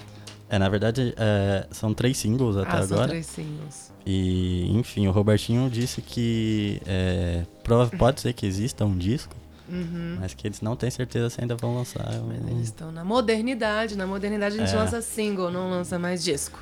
[0.51, 3.09] É, na verdade, é, são três singles até ah, são agora.
[3.09, 3.91] três singles.
[4.05, 9.35] E, enfim, o Robertinho disse que é, prova- pode ser que exista um disco,
[9.69, 10.19] Uhum.
[10.21, 12.07] mas que eles não têm certeza se ainda vão lançar.
[12.17, 13.97] um- Mas eles estão na modernidade.
[13.97, 14.79] Na modernidade a gente É.
[14.79, 16.59] lança single, não lança mais disco.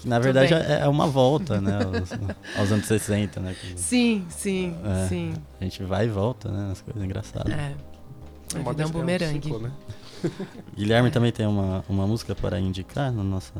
[0.00, 1.78] que, na verdade, é, é uma volta, né?
[1.84, 3.54] Aos, aos anos 60, né?
[3.60, 5.06] que Sim, sim, É.
[5.08, 5.34] sim.
[5.60, 6.70] a gente vai e volta, né?
[6.72, 7.52] As coisas engraçadas.
[7.52, 7.74] É.
[8.54, 9.42] A vida é um des- bumerangue.
[9.42, 9.70] ciclo, né?
[10.76, 13.52] Guilherme também tem uma, uma música para indicar no nosso.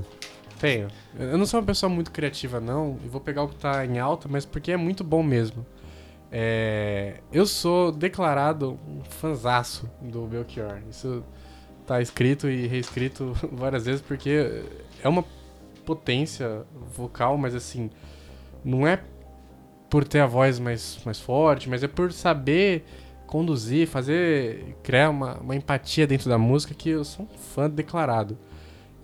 [0.61, 0.88] Tenho.
[1.18, 3.99] Eu não sou uma pessoa muito criativa, não, e vou pegar o que tá em
[3.99, 5.64] alta, mas porque é muito bom mesmo.
[6.31, 10.81] É, Eu sou declarado um fanzaço do Belchior.
[10.90, 11.25] Isso
[11.87, 14.62] tá escrito e reescrito várias vezes, porque
[15.03, 15.25] é uma
[15.87, 17.88] potência vocal, mas assim,
[18.64, 19.01] não é
[19.88, 22.85] por ter a voz mais, mais forte, mas é por saber
[23.29, 28.37] conduzir, fazer, criar uma, uma empatia dentro da música que eu sou um fã declarado.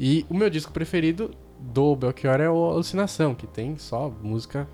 [0.00, 4.66] E o meu disco preferido do Belchior é o Alucinação, que tem só música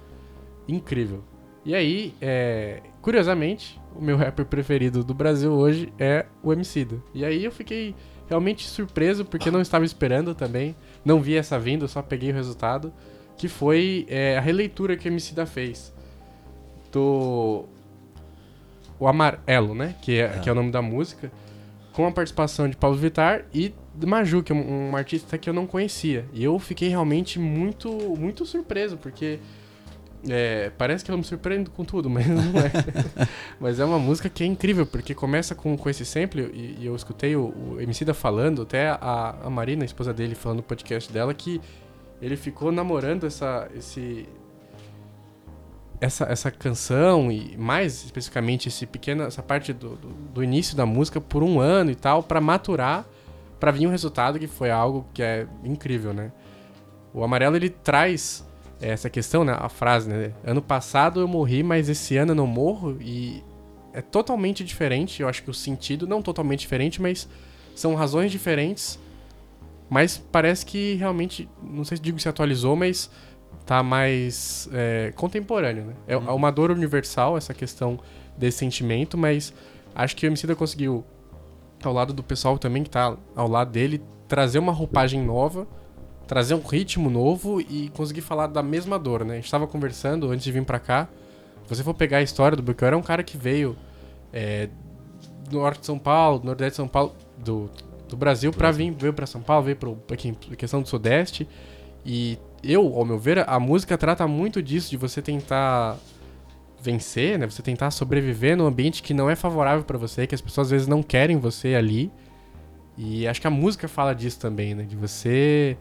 [0.69, 1.23] incrível.
[1.65, 7.03] E aí, é, curiosamente, o meu rapper preferido do Brasil hoje é o Emicida.
[7.13, 7.95] E aí eu fiquei
[8.29, 10.77] realmente surpreso, porque não estava esperando também.
[11.05, 12.93] Não vi essa vindo, só peguei o resultado.
[13.37, 15.93] Que foi é, a releitura que o Emicida fez
[16.93, 17.65] do...
[19.01, 19.97] O Amarelo, né?
[20.01, 21.33] Que é, que é o nome da música.
[21.93, 23.75] Com a participação de Pablo Vittar e
[24.07, 26.27] Maju, que é um, um artista que eu não conhecia.
[26.33, 29.41] E eu fiquei realmente muito, muito surpreso, porque
[30.29, 32.71] é, parece que eu me surpreendo com tudo, mas não é.
[33.59, 36.87] mas é uma música que é incrível, porque começa com, com esse sample, e, e
[36.87, 40.63] eu escutei o, o Emicida falando, até a, a Marina, a esposa dele, falando no
[40.63, 41.61] podcast dela, que
[42.21, 44.29] ele ficou namorando essa, esse,
[46.01, 50.87] essa, essa canção e mais especificamente esse pequena, essa parte do, do, do início da
[50.87, 53.05] música por um ano e tal, pra maturar,
[53.59, 56.33] pra vir um resultado que foi algo que é incrível, né?
[57.13, 58.47] O Amarelo ele traz
[58.81, 59.55] essa questão, né?
[59.59, 60.33] A frase, né?
[60.45, 63.45] Ano passado eu morri, mas esse ano eu não morro e
[63.93, 65.21] é totalmente diferente.
[65.21, 67.29] Eu acho que o sentido não totalmente diferente, mas
[67.75, 68.99] são razões diferentes.
[69.91, 73.11] Mas parece que realmente, não sei se digo se atualizou, mas
[73.71, 75.95] tá mais é, contemporâneo, né?
[76.09, 78.01] É, é uma dor universal essa questão
[78.37, 79.55] desse sentimento, mas
[79.95, 81.05] acho que o Emicida conseguiu,
[81.81, 85.69] ao lado do pessoal também que tá ao lado dele, trazer uma roupagem nova,
[86.27, 89.35] trazer um ritmo novo e conseguir falar da mesma dor, né?
[89.35, 91.09] A gente tava conversando antes de vir pra cá.
[91.69, 93.77] Se você for pegar a história do Belchior, é um cara que veio
[94.33, 94.69] é,
[95.49, 97.71] do norte de São Paulo, do nordeste de São Paulo, do,
[98.09, 99.79] do Brasil pra vir, veio pra São Paulo, veio
[100.13, 101.47] aqui em questão do Sudeste.
[102.05, 105.97] E eu, ao meu ver, a música trata muito disso, de você tentar
[106.81, 107.49] vencer, né?
[107.49, 110.71] Você tentar sobreviver num ambiente que não é favorável pra você, que as pessoas às
[110.71, 112.11] vezes não querem você ali.
[112.97, 114.83] E acho que a música fala disso também, né?
[114.85, 115.77] De você.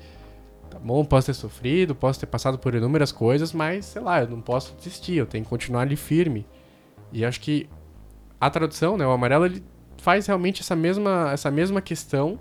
[0.69, 4.29] Tá bom, posso ter sofrido, posso ter passado por inúmeras coisas, mas sei lá, eu
[4.29, 6.45] não posso desistir, eu tenho que continuar ali firme.
[7.11, 7.67] E acho que
[8.39, 9.05] a tradução, né?
[9.05, 9.63] O amarelo, ele
[9.97, 12.39] faz realmente essa mesma, essa mesma questão,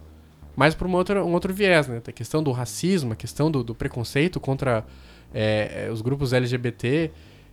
[0.58, 2.02] mas por uma outra, um outro viés, né?
[2.04, 4.84] A questão do racismo, a questão do, do preconceito contra
[5.32, 7.12] é, é, os grupos LGBT.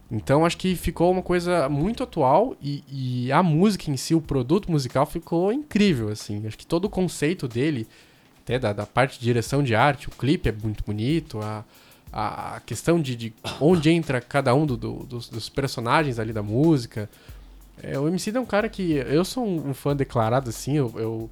[0.10, 4.22] Então acho que ficou uma coisa muito atual e, e a música em si, o
[4.22, 6.48] produto musical ficou incrível, assim.
[6.48, 7.88] Acho que todo o conceito dele,
[8.44, 11.64] até da, da parte de direção de arte, o clipe é muito bonito, a,
[12.12, 16.42] a questão de, de onde entra cada um do- do- dos, dos personagens ali da
[16.42, 17.08] música.
[17.84, 20.92] É, o MC é um cara que eu sou um, um fã declarado, assim, eu,
[20.98, 21.30] eu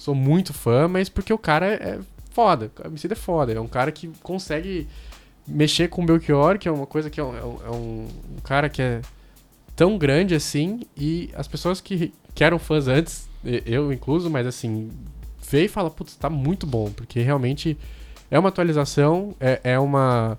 [0.00, 1.98] sou muito fã, mas porque o cara é,
[2.30, 4.88] foda, o MC é foda, é um cara que consegue
[5.46, 8.08] mexer com o Belchior, que é uma coisa que é um, é um- é um-
[8.36, 9.00] um cara que é
[9.76, 13.28] tão grande assim, e as pessoas que, que eram fãs antes,
[13.66, 14.90] eu incluso, mas assim,
[15.50, 17.76] vê e fala, putz, tá muito bom, porque realmente
[18.30, 20.38] é uma atualização, é, é uma.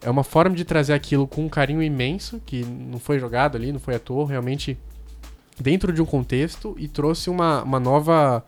[0.00, 3.72] É uma forma de trazer aquilo com um carinho imenso, que não foi jogado ali,
[3.72, 4.76] não foi à toa, realmente
[5.60, 8.44] dentro de um contexto e trouxe uma, uma nova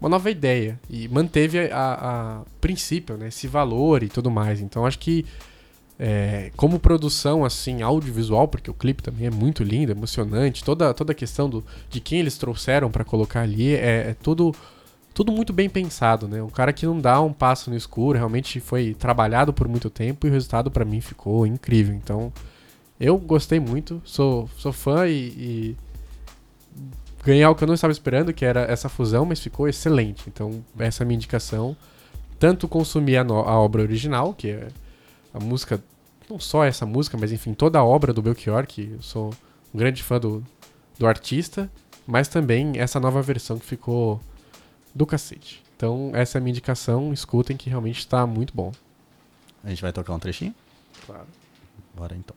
[0.00, 4.60] uma nova ideia e manteve a, a- princípio, né, esse valor e tudo mais.
[4.60, 5.26] Então acho que
[5.98, 11.12] é, como produção assim audiovisual, porque o clipe também é muito lindo, emocionante, toda toda
[11.12, 14.54] a questão do, de quem eles trouxeram pra colocar ali é, é tudo
[15.14, 16.40] tudo muito bem pensado, né?
[16.42, 20.26] Um cara que não dá um passo no escuro, realmente foi trabalhado por muito tempo
[20.26, 21.94] e o resultado pra mim ficou incrível.
[21.94, 22.32] Então
[23.00, 25.76] eu gostei muito, sou sou fã e, e
[27.24, 30.24] ganhei algo que eu não estava esperando, que era essa fusão, mas ficou excelente.
[30.28, 31.76] Então, essa é a minha indicação.
[32.38, 34.68] Tanto consumir a, a obra original, que é
[35.34, 35.82] a música,
[36.28, 39.34] não só essa música, mas enfim, toda a obra do Belchior, que eu sou
[39.74, 40.44] um grande fã do,
[40.98, 41.70] do artista,
[42.06, 44.20] mas também essa nova versão que ficou
[44.94, 45.62] do cacete.
[45.76, 48.72] Então, essa é a minha indicação, escutem que realmente está muito bom.
[49.62, 50.54] A gente vai tocar um trechinho?
[51.06, 51.26] Claro.
[51.94, 52.36] Bora então.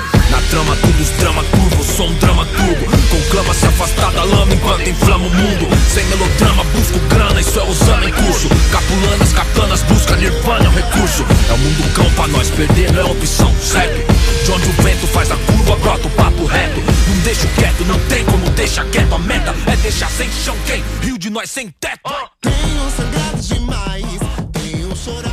[0.31, 2.85] Na trama, tudo os drama curvo, sou um drama turbo.
[3.09, 5.67] Conclama se afastar da lama enquanto inflama o mundo.
[5.93, 8.47] Sem melodrama, busco grana, isso é usando em curso.
[8.71, 11.25] Capulanas, katanas, busca nirvana, é um recurso.
[11.49, 14.11] É o mundo cão pra nós, perder não é opção, certo?
[14.45, 16.79] De onde o vento faz a curva, brota o papo reto.
[16.79, 19.13] Não deixo quieto, não tem como deixar quieto.
[19.13, 20.81] A meta é deixar sem chão quem?
[21.01, 22.09] Rio de nós sem teto.
[22.39, 24.05] Tenho sangrado demais,
[24.53, 25.30] tenho chorado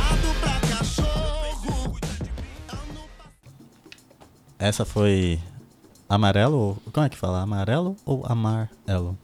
[4.59, 5.39] Essa foi
[6.07, 6.57] amarelo?
[6.57, 7.41] ou- Como é que fala?
[7.41, 9.17] Amarelo ou amarelo?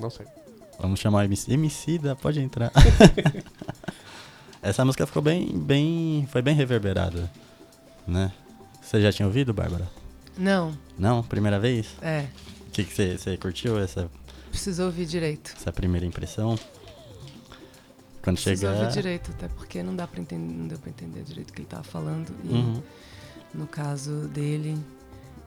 [0.00, 0.26] Não sei.
[0.78, 1.50] Vamos chamar o MC.
[1.52, 2.70] Emicida, pode entrar.
[4.62, 6.28] Essa música ficou bem, bem.
[6.30, 7.30] Foi bem reverberada,
[8.06, 8.30] né?
[8.82, 9.88] Você já tinha ouvido, Bárbara?
[10.36, 11.22] Não, Não?
[11.22, 11.86] Primeira vez?
[12.02, 12.26] é.
[12.68, 14.10] O que você você curtiu essa,
[14.50, 15.54] Preciso ouvir direito.
[15.56, 16.58] essa primeira impressão?
[18.22, 18.74] Quando Preciso chegar.
[18.78, 21.60] ouvir direito, até porque não dá para entender, não deu pra entender direito o que
[21.60, 22.34] ele tava falando.
[22.44, 22.82] E Uhum.
[23.54, 24.76] No caso dele,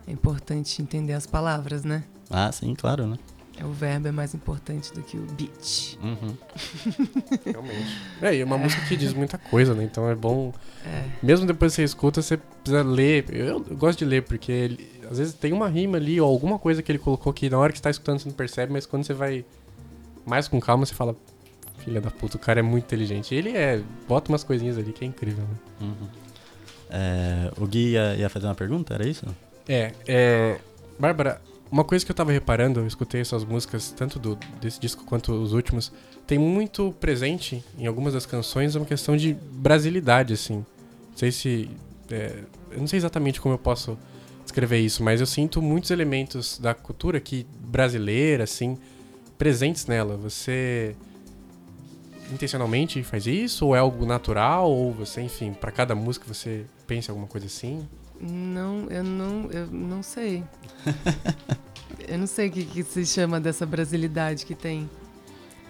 [0.06, 2.04] é importante entender as palavras, né?
[2.28, 3.18] Ah, sim, claro, né?
[3.58, 5.98] É, O verbo é mais importante do que o beat.
[6.02, 6.36] Uhum.
[7.44, 7.96] Realmente.
[8.22, 9.84] É, e é uma música que diz muita coisa, né?
[9.84, 10.52] Então é bom.
[10.84, 11.04] É.
[11.22, 13.26] Mesmo depois que você escuta, você precisa ler.
[13.34, 16.58] Eu, eu gosto de ler, porque ele- às vezes tem uma rima ali, ou alguma
[16.58, 18.86] coisa que ele colocou que na hora que você tá escutando você não percebe, mas
[18.86, 19.44] quando você vai
[20.24, 21.14] mais com calma, você fala.
[21.78, 23.34] Filha da puta, o cara é muito inteligente.
[23.34, 23.82] Ele é.
[24.06, 25.56] Bota umas coisinhas ali que é incrível, né?
[25.80, 26.08] Uhum.
[26.90, 29.24] É, o Gui ia, ia fazer uma pergunta, era isso?
[29.68, 30.58] É, é.
[30.98, 35.04] Bárbara, uma coisa que eu tava reparando, eu escutei suas músicas, tanto do, desse disco
[35.04, 35.92] quanto os últimos,
[36.26, 40.56] tem muito presente em algumas das canções uma questão de brasilidade, assim.
[40.56, 41.70] Não sei se.
[42.10, 43.96] é, eu não sei exatamente como eu posso
[44.42, 48.76] descrever isso, mas eu sinto muitos elementos da cultura aqui brasileira, assim,
[49.38, 50.16] presentes nela.
[50.16, 50.96] Você
[52.32, 53.66] intencionalmente faz isso?
[53.66, 54.70] Ou é algo natural?
[54.70, 57.86] Ou você, enfim, pra cada música você pensa alguma coisa assim?
[58.20, 60.44] Não, eu não, eu não sei.
[62.06, 64.88] eu não sei o que, que se chama dessa brasilidade que tem.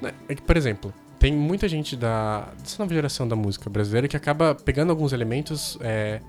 [0.03, 4.09] Né, É que, por exemplo, tem muita gente da dessa nova geração da música brasileira
[4.09, 6.21] que acaba pegando alguns elementos é,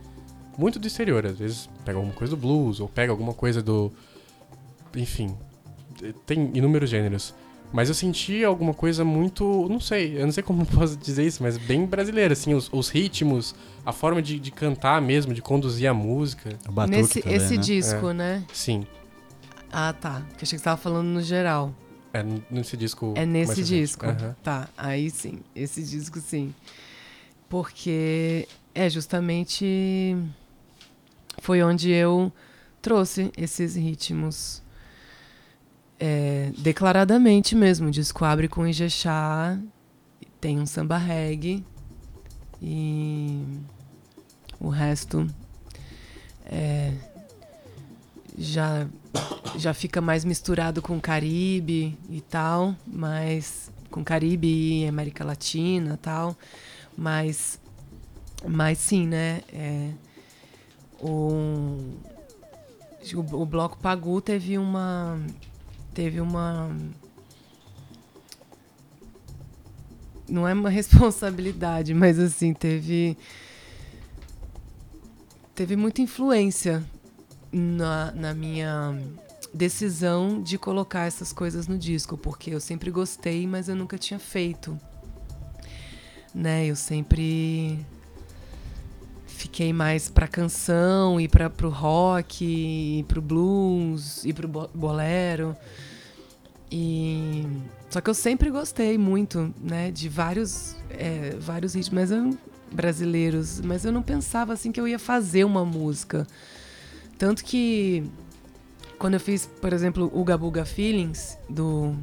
[0.57, 1.25] muito do exterior.
[1.25, 3.91] Às vezes pega alguma coisa do blues, ou pega alguma coisa do.
[4.95, 5.35] Enfim.
[6.25, 7.33] Tem inúmeros gêneros.
[7.73, 9.67] Mas eu senti alguma coisa muito.
[9.69, 12.89] Não sei, eu não sei como posso dizer isso, mas bem brasileira, assim, os, os
[12.89, 13.55] ritmos,
[13.85, 16.49] a forma de, de cantar mesmo, de conduzir a música.
[16.67, 17.61] O batuque Nesse também, esse né?
[17.63, 18.43] disco, né?
[18.53, 18.85] Sim.
[19.71, 20.21] Ah, tá.
[20.37, 21.73] Que achei que você tava falando no geral.
[22.13, 23.13] É nesse disco.
[23.15, 24.05] É nesse disco.
[24.05, 24.35] Aham.
[24.43, 25.39] Tá, aí sim.
[25.55, 26.53] Esse disco sim.
[27.47, 30.15] Porque é justamente
[31.41, 32.31] foi onde eu
[32.81, 34.61] trouxe esses ritmos
[36.01, 37.89] é, declaradamente mesmo.
[37.89, 39.59] O disco abre com Ijexá,
[40.39, 41.63] tem um samba reggae
[42.59, 43.45] e
[44.59, 45.27] o resto
[46.45, 46.91] é,
[48.35, 48.87] já
[49.57, 56.35] já fica mais misturado com Caribe e tal, mas com Caribe e América Latina tal,
[56.97, 57.59] mas
[58.47, 59.41] mas sim, né?
[59.53, 59.91] É,
[60.99, 61.77] o,
[63.13, 65.19] o, o bloco Pagu teve uma
[65.93, 66.75] teve uma
[70.27, 73.17] não é uma responsabilidade, mas assim teve
[75.53, 76.83] teve muita influência
[77.51, 78.97] na, na minha
[79.53, 84.19] decisão de colocar essas coisas no disco, porque eu sempre gostei, mas eu nunca tinha
[84.19, 84.79] feito.
[86.33, 86.65] Né?
[86.65, 87.85] Eu sempre
[89.41, 95.55] fiquei mais pra canção e para pro rock, e pro blues e pro bo- bolero.
[96.71, 97.45] E
[97.89, 102.09] só que eu sempre gostei muito, né, de vários é, vários ritmos
[102.71, 106.25] brasileiros, mas eu não pensava assim que eu ia fazer uma música.
[107.17, 108.09] Tanto que
[108.97, 111.95] quando eu fiz, por exemplo, o Gabuga Feelings do.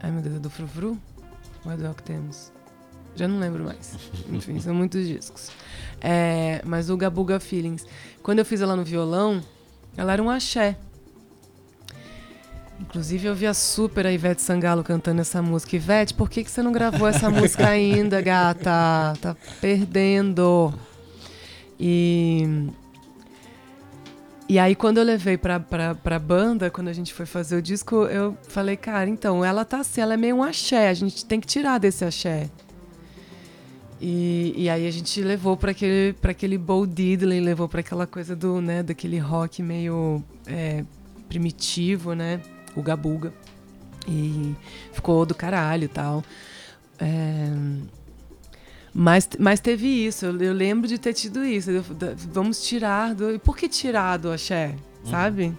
[0.00, 0.98] Ai meu Deus, é do Frufru?
[1.64, 2.53] Ou é do temos?
[3.16, 3.96] Já não lembro mais.
[4.30, 5.50] Enfim, são muitos discos.
[6.00, 7.86] É, mas o Gabuga Feelings.
[8.22, 9.42] Quando eu fiz ela no violão,
[9.96, 10.76] ela era um axé.
[12.80, 15.76] Inclusive eu via super a Ivete Sangalo cantando essa música.
[15.76, 19.14] Ivete, por que, que você não gravou essa música ainda, gata?
[19.20, 20.74] Tá perdendo.
[21.78, 22.68] E
[24.46, 27.62] e aí, quando eu levei pra, pra, pra banda, quando a gente foi fazer o
[27.62, 31.24] disco, eu falei, cara, então, ela tá assim, ela é meio um axé, a gente
[31.24, 32.50] tem que tirar desse axé.
[34.00, 38.06] E, e aí a gente levou pra aquele, pra aquele Bo Diddley, levou pra aquela
[38.06, 40.84] coisa do, né, daquele rock meio é,
[41.28, 42.40] primitivo, né,
[42.76, 43.32] o gabuga.
[44.06, 44.54] E
[44.92, 46.22] ficou do caralho e tal.
[46.98, 47.48] É,
[48.92, 51.70] mas, mas teve isso, eu, eu lembro de ter tido isso.
[51.70, 51.84] eu-
[52.32, 53.32] vamos tirar do.
[53.34, 54.74] E por que tirar do axé?
[55.10, 55.52] Sabe?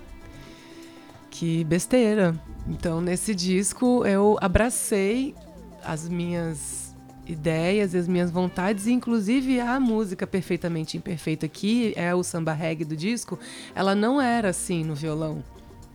[1.30, 2.36] Que besteira.
[2.68, 5.36] Então, nesse disco, eu abracei
[5.84, 6.85] as minhas
[7.26, 12.96] ideias, as minhas vontades, inclusive a música Perfeitamente Imperfeita, que é o samba reggae do
[12.96, 13.40] disco,
[13.74, 15.44] ela não era assim no violão.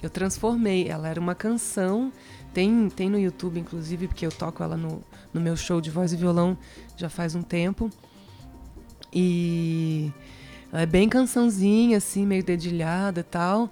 [0.02, 2.12] Eu transformei, ela era uma canção.
[2.54, 5.02] Tem, tem no YouTube, inclusive, porque eu toco ela no,
[5.32, 6.56] no meu show de voz e violão
[6.96, 7.90] já faz um tempo.
[9.12, 10.10] E
[10.72, 13.70] ela é bem cançãozinha, assim, meio dedilhada e tal.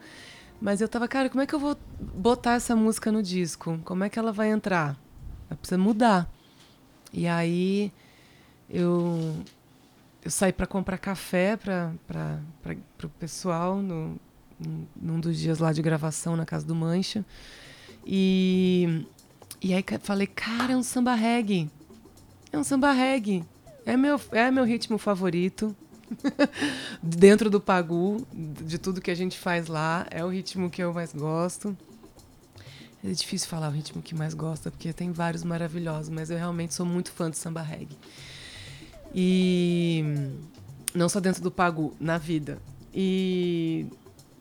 [0.60, 3.78] Mas eu tava, cara, como é que eu vou botar essa música no disco?
[3.84, 4.98] Como é que ela vai entrar?
[5.48, 6.30] Ela precisa mudar.
[7.12, 7.92] E aí
[8.68, 9.34] eu,
[10.24, 11.92] eu saí para comprar café para
[13.04, 14.16] o pessoal no,
[15.00, 17.24] num- dos dias lá de gravação na casa do Mancha.
[18.06, 19.04] E,
[19.60, 21.70] e aí falei, cara, é um samba reggae.
[22.52, 23.44] É um samba reggae.
[23.84, 25.74] É meu, é meu ritmo favorito.
[27.02, 30.92] Dentro do Pagu, de tudo que a gente faz lá, é o ritmo que eu
[30.92, 31.76] mais gosto.
[33.04, 36.74] É difícil falar o ritmo que mais gosta, porque tem vários maravilhosos, mas eu realmente
[36.74, 37.96] sou muito fã de samba reggae.
[39.14, 40.04] E
[40.94, 42.58] não só dentro do Pagu, na vida.
[42.92, 43.86] E,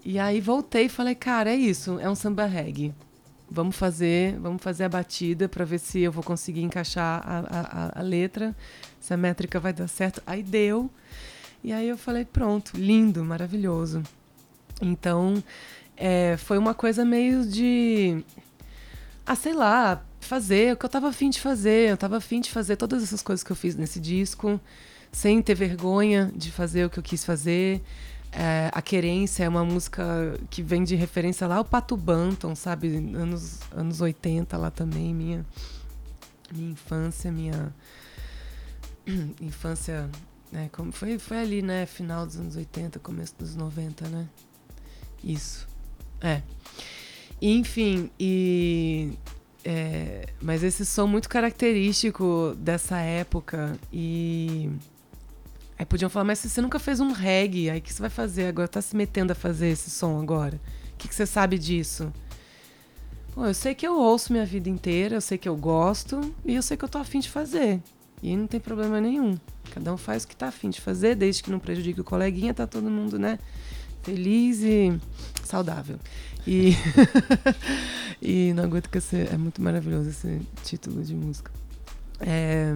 [0.03, 2.93] e aí voltei e falei, cara, é isso, é um samba reggae.
[3.49, 7.39] Vamos fazer, vamos fazer a batida para ver se eu vou conseguir encaixar a,
[7.95, 8.53] a, a- letra,
[8.99, 10.21] se a métrica vai dar certo.
[10.27, 10.89] Aí deu.
[11.63, 14.03] E aí eu falei, pronto, lindo, maravilhoso.
[14.81, 15.41] Então,
[15.95, 18.21] é, foi uma coisa meio de.
[19.27, 21.89] Ah, sei lá, fazer o que eu tava afim de fazer.
[21.89, 24.57] Eu tava afim de fazer todas essas coisas que eu fiz nesse disco,
[25.11, 27.83] sem ter vergonha de fazer o que eu quis fazer.
[28.31, 32.95] É, a Querência é uma música que vem de referência lá ao Pato Banton, sabe?
[32.95, 35.45] Anos, anos 80 lá também, minha,
[36.53, 37.73] minha infância, minha
[39.41, 40.09] infância,
[40.53, 40.69] né?
[40.71, 41.85] Como foi, foi ali, né?
[41.85, 44.25] Final dos anos 80, começo dos 90, né?
[45.21, 45.67] Isso.
[46.21, 46.41] É.
[47.41, 49.13] Enfim, e
[49.63, 54.69] é, mas esse som muito característico dessa época e
[55.77, 58.45] aí podiam falar, mas você nunca fez um reggae, aí o que você vai fazer
[58.45, 58.67] agora?
[58.67, 60.59] Tá se metendo a fazer esse som agora?
[60.93, 62.11] O que, que você sabe disso?
[63.35, 66.55] Pô, eu sei que eu ouço minha vida inteira, eu sei que eu gosto e
[66.55, 67.79] eu sei que eu tô afim de fazer.
[68.23, 69.37] E não tem problema nenhum.
[69.71, 72.53] Cada um faz o que tá afim de fazer, desde que não prejudique o coleguinha,
[72.53, 73.37] tá todo mundo, né?
[74.01, 74.97] Feliz e
[75.43, 75.99] saudável.
[76.47, 76.73] E,
[78.21, 81.51] e não aguento esse, é muito maravilhoso esse título de música.
[82.21, 82.73] É,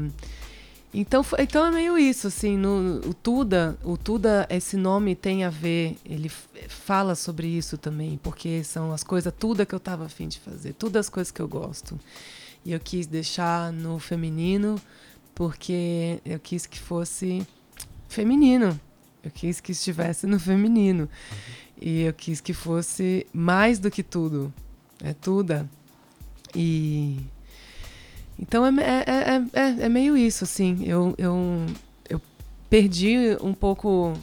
[0.94, 5.50] então, então é meio isso, assim, no, o Tuda, o Tuda, esse nome tem a
[5.50, 6.30] ver, ele
[6.68, 10.74] fala sobre isso também, porque são as coisas, tudo que eu tava afim de fazer,
[10.74, 11.98] todas as coisas que eu gosto.
[12.66, 14.80] E eu quis deixar no feminino,
[15.34, 17.48] porque eu quis que fosse
[18.10, 18.80] feminino.
[19.24, 21.08] Eu quis que estivesse no feminino.
[21.82, 24.54] E eu quis que fosse mais do que tudo.
[25.04, 25.68] É tudo.
[26.56, 27.18] E.
[28.38, 30.84] Então é, é, é, é, é meio isso, assim.
[30.86, 31.66] Eu, eu,
[32.08, 32.22] eu
[32.70, 34.14] perdi um pouco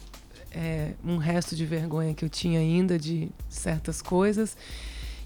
[0.51, 4.55] é, um resto de vergonha que eu tinha ainda de certas coisas.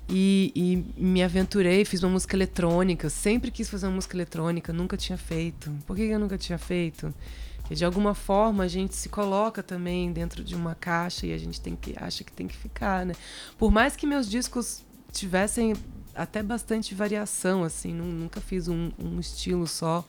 [0.10, 3.10] E, e me aventurei, fiz uma música eletrônica.
[3.10, 5.72] Sempre quis fazer uma música eletrônica, nunca tinha feito.
[5.86, 7.14] Por que eu nunca tinha feito?
[7.70, 11.60] De alguma forma a gente se coloca também dentro de uma caixa e a gente
[11.60, 13.14] tem que acha que tem que ficar, né?
[13.58, 15.74] Por mais que meus discos tivessem
[16.14, 20.06] até bastante variação, assim, nu- nunca fiz um, um estilo só.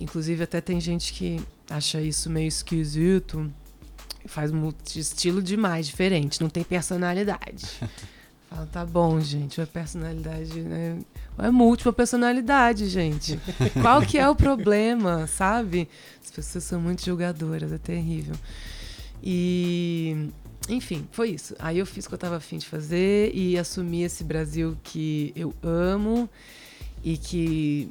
[0.00, 3.50] Inclusive até tem gente que acha isso meio esquisito,
[4.26, 7.66] faz um estilo demais, diferente, não tem personalidade.
[8.54, 11.00] Fala, tá bom, gente, a personalidade né?
[11.38, 13.36] é múltipla personalidade, gente.
[13.82, 15.88] Qual que é o problema, sabe?
[16.22, 18.36] As pessoas são muito julgadoras, é terrível.
[19.20, 20.28] E,
[20.68, 21.56] enfim, foi isso.
[21.58, 25.32] Aí eu fiz o que eu tava afim de fazer e assumi esse Brasil que
[25.34, 26.30] eu amo
[27.02, 27.90] e que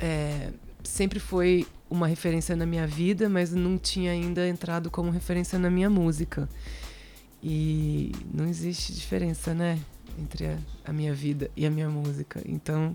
[0.00, 0.50] é,
[0.82, 5.68] sempre foi uma referência na minha vida, mas não tinha ainda entrado como referência na
[5.68, 6.48] minha música.
[7.42, 9.78] E não existe diferença, né?
[10.18, 12.42] Entre a, a minha vida e a minha música.
[12.44, 12.94] Então,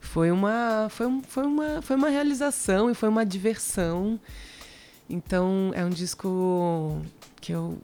[0.00, 4.20] foi uma, foi, um, foi, uma, foi uma realização e foi uma diversão.
[5.08, 7.00] Então, é um disco
[7.40, 7.78] que eu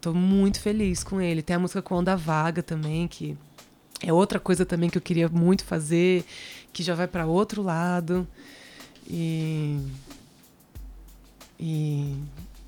[0.00, 1.40] tô muito feliz com ele.
[1.42, 3.36] Tem a música com Onda Vaga também, que
[4.02, 6.24] é outra coisa também que eu queria muito fazer,
[6.72, 8.26] que já vai para outro lado.
[9.08, 9.78] E.
[11.58, 12.16] E.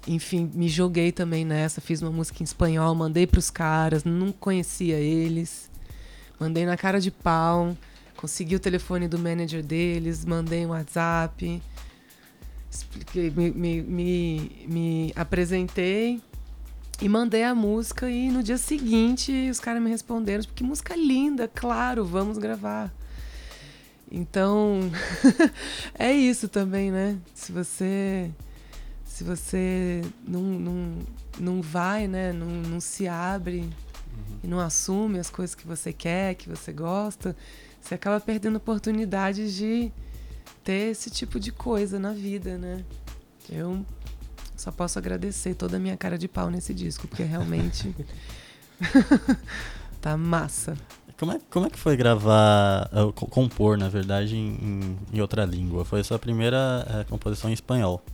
[0.07, 4.97] Enfim, me joguei também nessa, fiz uma música em espanhol, mandei pros caras, não conhecia
[4.97, 5.69] eles.
[6.39, 7.77] Mandei na cara de pau,
[8.17, 11.61] consegui o telefone do manager deles, mandei um WhatsApp,
[12.71, 16.21] expliquei, me, me, me, me apresentei
[17.01, 20.95] e mandei a música e no dia seguinte os caras me responderam, tipo, que música
[20.95, 22.93] linda, claro, vamos gravar.
[24.11, 24.81] Então,
[25.99, 27.19] é isso também, né?
[27.35, 28.31] Se você
[29.17, 30.93] se você não, não,
[31.41, 32.35] não vai, né?
[32.35, 33.67] Não, não se abre
[34.45, 37.35] e não assume as coisas que você quer, que você gosta,
[37.81, 39.91] você acaba perdendo oportunidades de
[40.63, 42.85] ter esse tipo de coisa na vida, né?
[43.49, 43.87] Eu
[44.55, 47.95] só posso agradecer toda a minha cara de pau nesse disco, porque realmente
[50.01, 50.77] tá massa.
[51.19, 55.87] Como é, como é que foi gravar, co- compor, na verdade, em, em- outra língua?
[55.87, 58.05] Foi a sua primeira eh, composição em espanhol.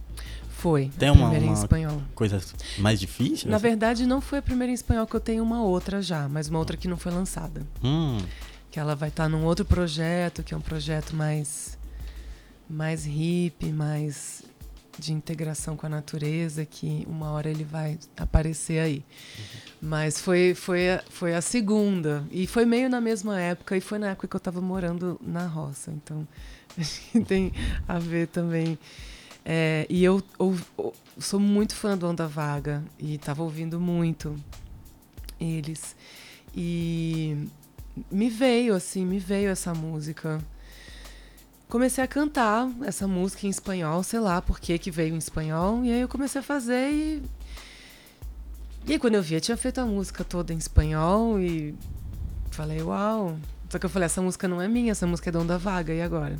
[0.62, 0.90] Foi.
[0.96, 2.02] Tem a uma- primeira em uma- espanhol.
[2.14, 2.40] Coisa
[2.78, 3.50] mais difícil?
[3.50, 3.62] Na assim?
[3.64, 6.58] verdade, não foi a primeira em espanhol que eu tenho uma outra já, mas uma
[6.60, 7.66] outra que não foi lançada.
[7.82, 8.18] Hum,
[8.70, 11.76] Que ela vai estar num outro projeto, que é um projeto mais
[12.70, 14.42] mais hippie, mais
[14.98, 19.04] de integração com a natureza, que uma hora ele vai aparecer aí.
[19.80, 22.24] Mas foi, foi, a, foi a segunda.
[22.30, 25.46] E foi meio na mesma época, e foi na época que eu estava morando na
[25.46, 25.90] roça.
[25.90, 26.26] Então,
[26.78, 27.52] acho que tem
[27.88, 28.78] a ver também.
[29.44, 34.36] É, e eu, ou- ou- sou muito fã do Onda Vaga, e estava ouvindo muito
[35.40, 35.96] eles.
[36.54, 37.48] E
[38.10, 40.40] me veio, assim, me veio essa música.
[41.68, 45.82] Comecei a cantar essa música em espanhol, sei lá por que que veio em espanhol.
[45.84, 47.22] E aí eu comecei a fazer e.
[48.86, 51.74] E aí quando eu vi, eu tinha feito a música toda em espanhol e
[52.50, 53.36] falei, uau.
[53.70, 55.94] Só que eu falei, essa música não é minha, essa música é da Onda Vaga,
[55.94, 56.38] e agora?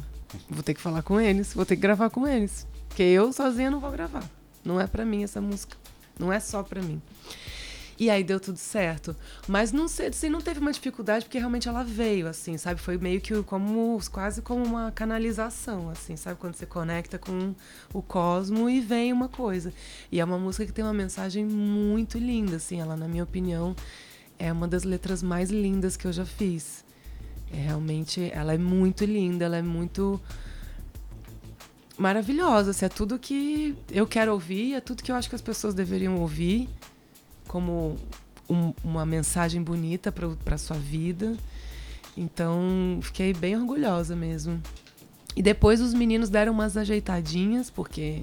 [0.51, 2.67] Vou ter que falar com eles, vou ter que gravar com eles.
[2.93, 4.23] Porque eu sozinha não vou gravar.
[4.63, 5.79] Não é pra mim essa música.
[6.19, 7.01] Não é só pra mim.
[7.99, 9.17] E aí deu tudo certo.
[9.49, 12.79] Mas não sei, assim, não teve uma dificuldade, porque realmente ela veio, assim, sabe?
[12.79, 16.39] Foi meio que como, quase como uma canalização, assim, sabe?
[16.39, 17.55] Quando você conecta com
[17.95, 19.73] o cosmo e vem uma coisa.
[20.11, 22.79] E é uma música que tem uma mensagem muito linda, assim.
[22.79, 23.75] Ela, na minha opinião,
[24.39, 26.85] é uma das letras mais lindas que eu já fiz.
[27.51, 30.21] É realmente, ela é muito linda, ela é muito
[32.03, 32.71] maravilhosa.
[32.73, 35.73] Assim, é tudo que eu quero ouvir, é tudo que eu acho que as pessoas
[35.73, 36.69] deveriam ouvir
[37.49, 37.97] como
[38.51, 41.37] um- uma mensagem bonita para sua vida.
[42.17, 44.61] Então, fiquei bem orgulhosa mesmo.
[45.35, 48.23] E depois os meninos deram umas ajeitadinhas, porque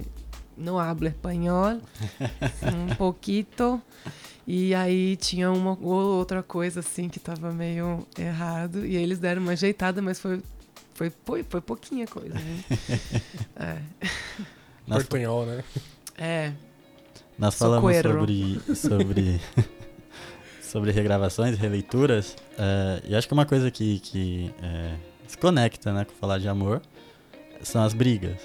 [0.56, 1.80] não hablo espanhol,
[2.92, 3.82] um pouquito.
[4.46, 8.86] E aí tinha uma ou outra coisa assim que tava meio errado.
[8.86, 10.42] E eles deram uma ajeitada, mas foi,
[11.00, 12.34] foi, foi, foi pouquinha coisa.
[12.34, 12.64] Né?
[13.56, 13.78] é.
[14.86, 15.64] Nós, Portunhol, né?
[16.18, 16.52] é.
[17.38, 18.20] nós falamos Socorro.
[18.20, 19.42] sobre, sobre,
[20.62, 22.36] sobre regravações, releituras.
[22.58, 24.96] é, e acho que uma coisa que, que é,
[25.26, 26.82] se conecta né, com falar de amor
[27.62, 28.42] são as brigas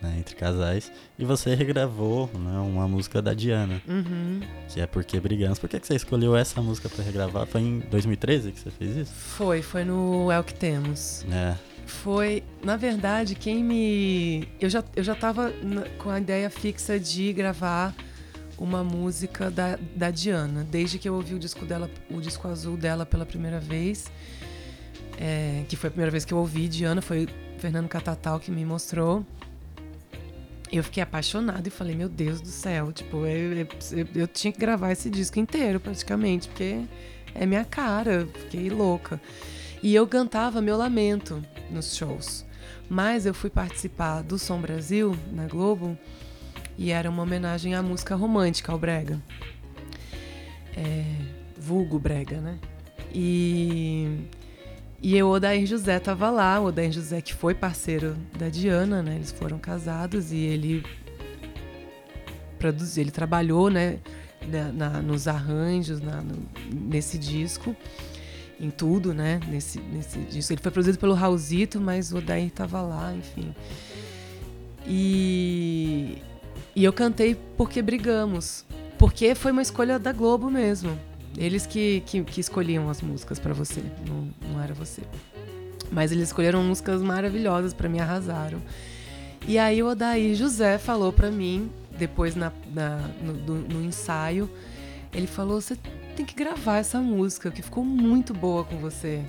[0.00, 0.90] né, entre casais.
[1.18, 4.40] E você regravou né, uma música da Diana, Uhum.
[4.68, 5.58] que é Porque Brigamos.
[5.58, 7.46] Por que, que você escolheu essa música pra regravar?
[7.46, 9.12] Foi em 2013 que você fez isso?
[9.12, 11.26] Foi, foi no É o que temos.
[11.30, 11.69] É.
[11.90, 14.48] Foi, na verdade, quem me.
[14.60, 15.52] Eu já, eu já tava
[15.98, 17.94] com a ideia fixa de gravar
[18.56, 22.76] uma música da, da Diana, desde que eu ouvi o disco dela, o disco azul
[22.76, 24.10] dela pela primeira vez.
[25.18, 27.28] é, que foi a primeira vez que eu ouvi Diana, foi
[27.58, 29.24] Fernando Catatal que me mostrou.
[30.72, 34.58] Eu fiquei apaixonada e falei, meu Deus do céu, tipo, eu, eu, eu tinha que
[34.58, 36.82] gravar esse disco inteiro, praticamente, porque
[37.34, 39.20] é minha cara, fiquei louca.
[39.82, 42.44] E eu cantava meu lamento nos shows.
[42.88, 45.96] Mas eu fui participar do Som Brasil, na Globo,
[46.76, 49.20] e era uma homenagem à música romântica, ao Brega.
[50.76, 51.04] É,
[51.56, 52.58] vulgo Brega, né?
[53.14, 54.18] E,
[55.02, 59.02] e eu, o Odair José tava lá, o Odair José que foi parceiro da Diana,
[59.02, 59.16] né?
[59.16, 60.84] Eles foram casados e ele
[62.58, 63.98] produziu, ele trabalhou, né?
[64.50, 67.76] na- na- nos arranjos, na- no- nesse disco
[68.60, 69.40] em tudo, né?
[69.48, 70.52] Nesse, nesse disco.
[70.52, 73.54] Ele foi produzido pelo Raulzito, mas o Odair tava lá, enfim.
[74.86, 76.18] E,
[76.74, 78.64] e eu cantei Porque Brigamos.
[78.98, 80.98] Porque foi uma escolha da Globo mesmo.
[81.38, 85.02] Eles que, que, que escolhiam as músicas pra você, não, não era você.
[85.90, 88.60] Mas eles escolheram músicas maravilhosas pra mim, arrasaram.
[89.46, 94.50] E aí o Odair José falou pra mim, depois na, na- no, no ensaio,
[95.14, 95.76] ele falou: você
[96.20, 99.22] tem que gravar essa música, que ficou muito boa com você.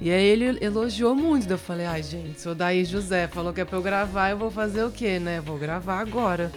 [0.00, 1.44] E aí ele elogiou muito.
[1.44, 4.30] daí Eu falei, ai, gente, se o Daí José falou que é pra eu gravar,
[4.30, 5.40] eu vou fazer o quê, né?
[5.40, 6.52] Vou gravar agora.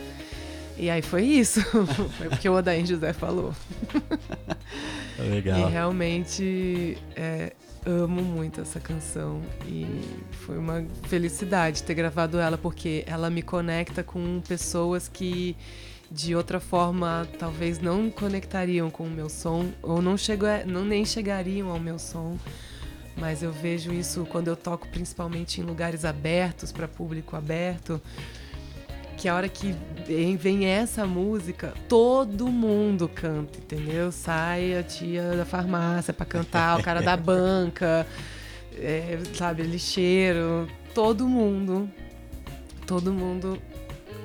[0.78, 1.60] E aí foi isso.
[2.18, 3.54] foi porque o Odair José falou.
[5.18, 5.70] E Legal.
[5.70, 7.54] realmente é,
[7.86, 9.42] amo muito essa canção.
[9.66, 9.88] E
[10.46, 15.56] foi uma felicidade ter gravado ela, porque ela me conecta com pessoas que
[16.16, 21.04] de outra forma talvez não conectariam com o meu som, ou não, chegou não nem
[21.04, 22.38] chegariam ao meu som.
[23.18, 28.02] Mas eu vejo isso quando eu toco principalmente em lugares abertos, para público aberto
[29.18, 29.74] que a hora que
[30.38, 34.12] vem, essa música, todo mundo canta, entendeu?
[34.12, 38.06] Sai a tia da farmácia pra cantar, o cara da banca,
[38.78, 41.90] é, sabe, lixeiro, todo mundo,
[42.86, 43.58] todo mundo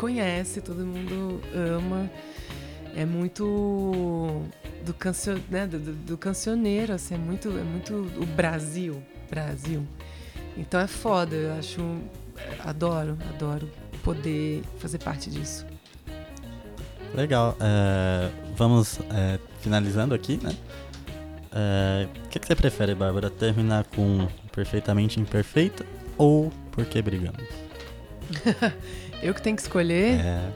[0.00, 2.10] conhece, todo mundo ama.
[2.96, 4.42] É muito
[4.84, 9.86] do, cancio, né, do, do- do cancioneiro, assim, é muito, é muito o Brasil, Brasil.
[10.56, 11.80] Então é foda, eu acho,
[12.64, 13.70] adoro, adoro
[14.02, 15.66] poder fazer parte disso.
[17.14, 17.56] Legal.
[17.60, 20.56] é, vamos é, finalizando aqui, né?
[21.52, 23.28] É, O que, que você prefere, Bárbara?
[23.30, 25.84] Terminar com perfeitamente imperfeita
[26.16, 27.42] ou porque brigamos?
[29.22, 30.20] Eu que tenho que escolher?
[30.20, 30.52] É,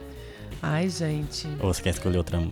[0.63, 1.47] Ai, gente.
[1.61, 2.39] ou você quer escolher outra?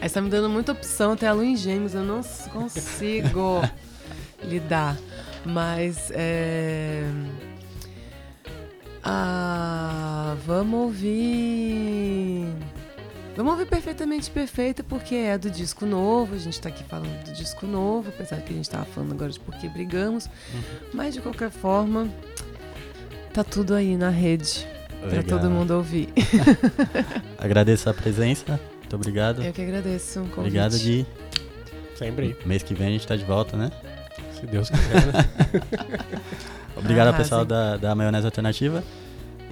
[0.00, 2.22] Aí você tá me dando muita opção, até a lua em gêmeos, eu não
[2.52, 3.60] consigo
[4.42, 4.96] lidar.
[5.44, 7.02] Mas é.
[9.02, 12.46] Ah, vamos ouvir.
[13.36, 16.34] Vamos ouvir Perfeitamente Perfeita, porque é do disco novo.
[16.34, 19.30] A gente tá aqui falando do disco novo, apesar que a gente tava falando agora
[19.32, 20.30] de Porque Brigamos.
[20.94, 22.08] Mas de qualquer forma,
[23.34, 24.64] tá tudo aí na rede
[25.00, 25.38] pra Legal.
[25.40, 26.08] todo mundo ouvir.
[27.38, 28.60] Agradeço a presença.
[28.78, 29.42] Muito obrigado.
[29.42, 30.38] Eu que agradeço convite.
[30.38, 31.04] Obrigado, Gui.
[31.96, 32.36] Sempre.
[32.46, 33.70] Mês que vem a gente tá de volta, né?
[34.38, 35.24] Se Deus quiser, né?
[36.76, 38.84] Obrigado ao pessoal da, da Maionese Alternativa.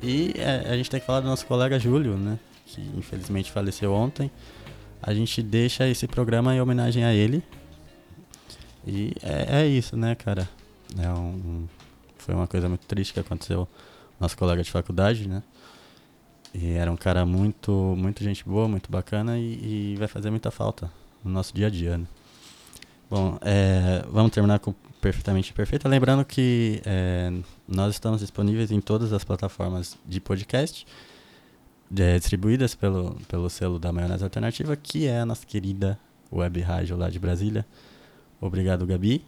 [0.01, 2.39] E é, a gente tem que falar do nosso colega Júlio, né?
[2.67, 4.31] Que infelizmente faleceu ontem.
[5.03, 7.43] A gente deixa esse programa em homenagem a ele.
[8.87, 10.49] E é, é isso, né, cara?
[11.01, 11.69] É um, um-
[12.23, 13.69] foi uma coisa muito triste que aconteceu
[14.19, 15.43] nosso colega de faculdade, né?
[16.55, 20.51] E era um cara muito, muito gente boa, muito bacana e, e vai fazer muita
[20.51, 20.91] falta
[21.25, 22.07] no nosso dia a dia, né?
[23.11, 25.89] Bom, é, vamos terminar com Perfeitamente Perfeita.
[25.89, 27.33] Lembrando que é,
[27.67, 30.87] nós estamos disponíveis em todas as plataformas de podcast,
[31.99, 35.99] é, distribuídas pelo, pelo selo da Maionese Alternativa, que é a nossa querida
[36.31, 37.67] web rádio lá de Brasília.
[38.41, 39.25] Obrigado, Gabi.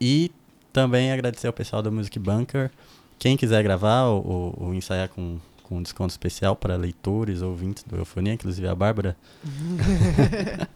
[0.00, 0.30] E
[0.72, 2.70] também agradecer ao pessoal da Music Bunker.
[3.18, 7.84] Quem quiser gravar ou, ou- ou ensaiar com, com um desconto especial para leitores, ouvintes
[7.84, 9.16] do Eufonia, inclusive a Bárbara,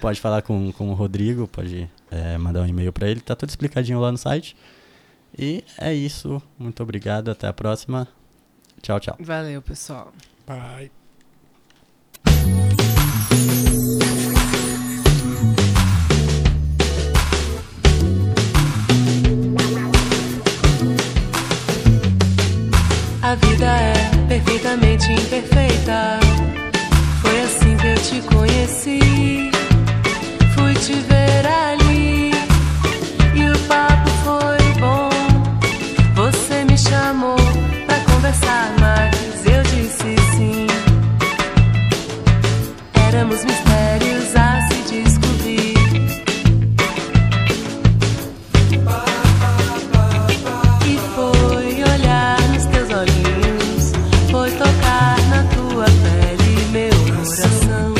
[0.00, 3.50] pode falar com, com o Rodrigo, pode é, mandar um e-mail para ele, tá tudo
[3.50, 4.56] explicadinho lá no site.
[5.36, 8.06] E é isso, muito obrigado, até a próxima.
[8.82, 9.16] Tchau, tchau.
[9.20, 10.12] Valeu, pessoal.
[10.46, 10.90] Bye.
[23.24, 23.94] A vida é
[24.28, 26.20] perfeitamente imperfeita.
[27.22, 29.50] Foi assim que eu te conheci.
[30.54, 31.83] Fui te ver ali
[55.28, 57.94] na tua pele meu coração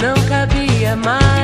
[0.00, 1.43] não cabia mais.